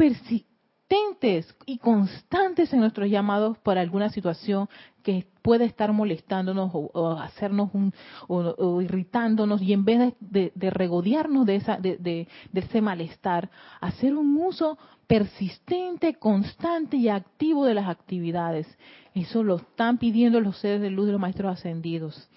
[0.93, 4.69] persistentes y constantes en nuestros llamados para alguna situación
[5.03, 7.93] que puede estar molestándonos o, hacernos un,
[8.29, 14.79] o, irritándonos y en vez de, regodearnos de, esa, de, ese malestar, hacer un uso
[15.07, 18.67] persistente, constante y activo de las actividades.
[19.15, 22.29] Eso lo están pidiendo los seres de luz de los maestros ascendidos.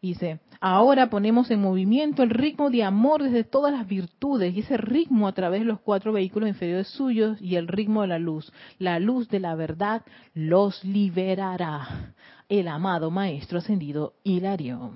[0.00, 4.76] Dice, ahora ponemos en movimiento el ritmo de amor desde todas las virtudes y ese
[4.76, 8.52] ritmo a través de los cuatro vehículos inferiores suyos y el ritmo de la luz.
[8.78, 10.02] La luz de la verdad
[10.34, 12.14] los liberará.
[12.48, 14.92] El amado Maestro Ascendido Hilario.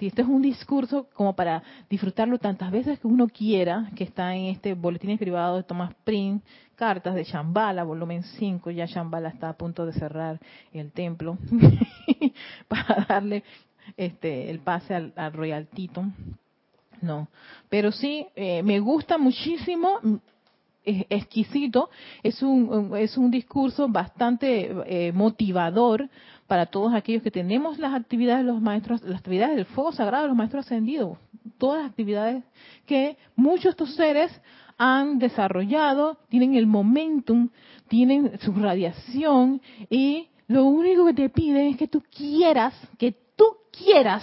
[0.00, 4.34] si este es un discurso como para disfrutarlo tantas veces que uno quiera, que está
[4.34, 6.44] en este boletín privado de Thomas Prince,
[6.74, 10.40] cartas de Shambhala, volumen 5, ya Shambhala está a punto de cerrar
[10.72, 11.38] el templo,
[12.68, 13.44] para darle
[13.96, 16.04] este el pase al, Royal Tito.
[17.00, 17.28] No,
[17.68, 19.98] pero sí, eh, me gusta muchísimo,
[20.84, 21.90] es exquisito,
[22.22, 26.08] es un, es un discurso bastante eh, motivador
[26.46, 30.24] para todos aquellos que tenemos las actividades de los maestros, las actividades del fuego sagrado
[30.24, 31.18] de los maestros ascendidos,
[31.58, 32.44] todas las actividades
[32.86, 34.30] que muchos de estos seres
[34.78, 37.50] han desarrollado, tienen el momentum,
[37.88, 43.14] tienen su radiación y lo único que te piden es que tú quieras, que
[43.72, 44.22] quieras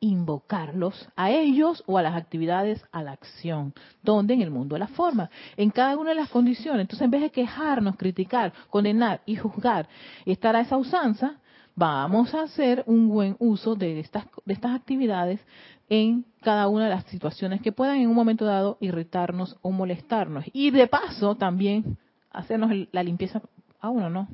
[0.00, 3.72] invocarlos a ellos o a las actividades, a la acción,
[4.02, 6.82] donde en el mundo de la forma, en cada una de las condiciones.
[6.82, 9.88] Entonces, en vez de quejarnos, criticar, condenar y juzgar
[10.26, 11.38] y estar a esa usanza,
[11.74, 15.40] vamos a hacer un buen uso de estas, de estas actividades
[15.88, 20.44] en cada una de las situaciones que puedan en un momento dado irritarnos o molestarnos.
[20.52, 21.96] Y de paso también
[22.30, 23.40] hacernos la limpieza
[23.80, 24.28] a uno, ¿no?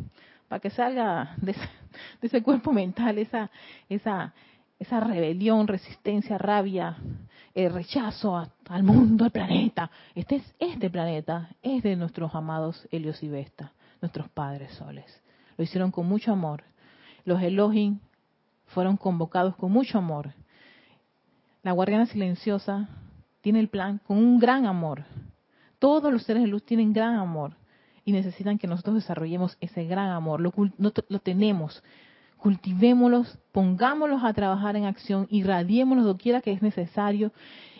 [0.50, 1.68] Para que salga de ese,
[2.20, 3.48] de ese cuerpo mental esa,
[3.88, 4.34] esa,
[4.80, 6.96] esa rebelión, resistencia, rabia,
[7.54, 8.36] el eh, rechazo
[8.68, 9.92] al mundo, al planeta.
[10.12, 13.70] Este es este planeta, es de nuestros amados Helios y Vesta,
[14.02, 15.22] nuestros padres soles.
[15.56, 16.64] Lo hicieron con mucho amor.
[17.24, 18.00] Los Elohim
[18.66, 20.32] fueron convocados con mucho amor.
[21.62, 22.88] La guardiana silenciosa
[23.40, 25.04] tiene el plan con un gran amor.
[25.78, 27.59] Todos los seres de luz tienen gran amor
[28.04, 30.40] y necesitan que nosotros desarrollemos ese gran amor.
[30.40, 31.82] Lo, lo tenemos
[32.40, 37.32] cultivémoslos, pongámoslos a trabajar en acción, irradiémoslos doquiera que es necesario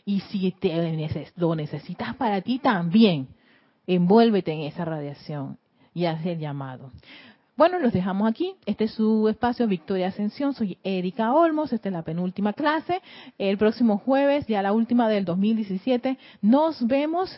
[0.04, 3.28] y si te, lo necesitas para ti también,
[3.86, 5.58] envuélvete en esa radiación
[5.94, 6.90] y haz el llamado.
[7.60, 8.54] Bueno, los dejamos aquí.
[8.64, 10.54] Este es su espacio Victoria Ascensión.
[10.54, 11.74] Soy Erika Olmos.
[11.74, 13.02] Esta es la penúltima clase.
[13.36, 17.30] El próximo jueves, ya la última del 2017, nos vemos.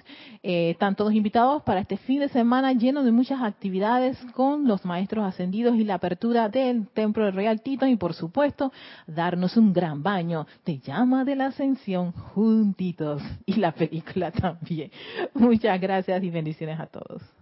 [0.45, 4.85] Eh, están todos invitados para este fin de semana lleno de muchas actividades con los
[4.85, 8.73] maestros ascendidos y la apertura del templo de Real Tito y, por supuesto,
[9.09, 14.93] darnos un gran baño de llama de la ascensión juntitos y la película también.
[15.35, 17.42] Muchas gracias y bendiciones a todos.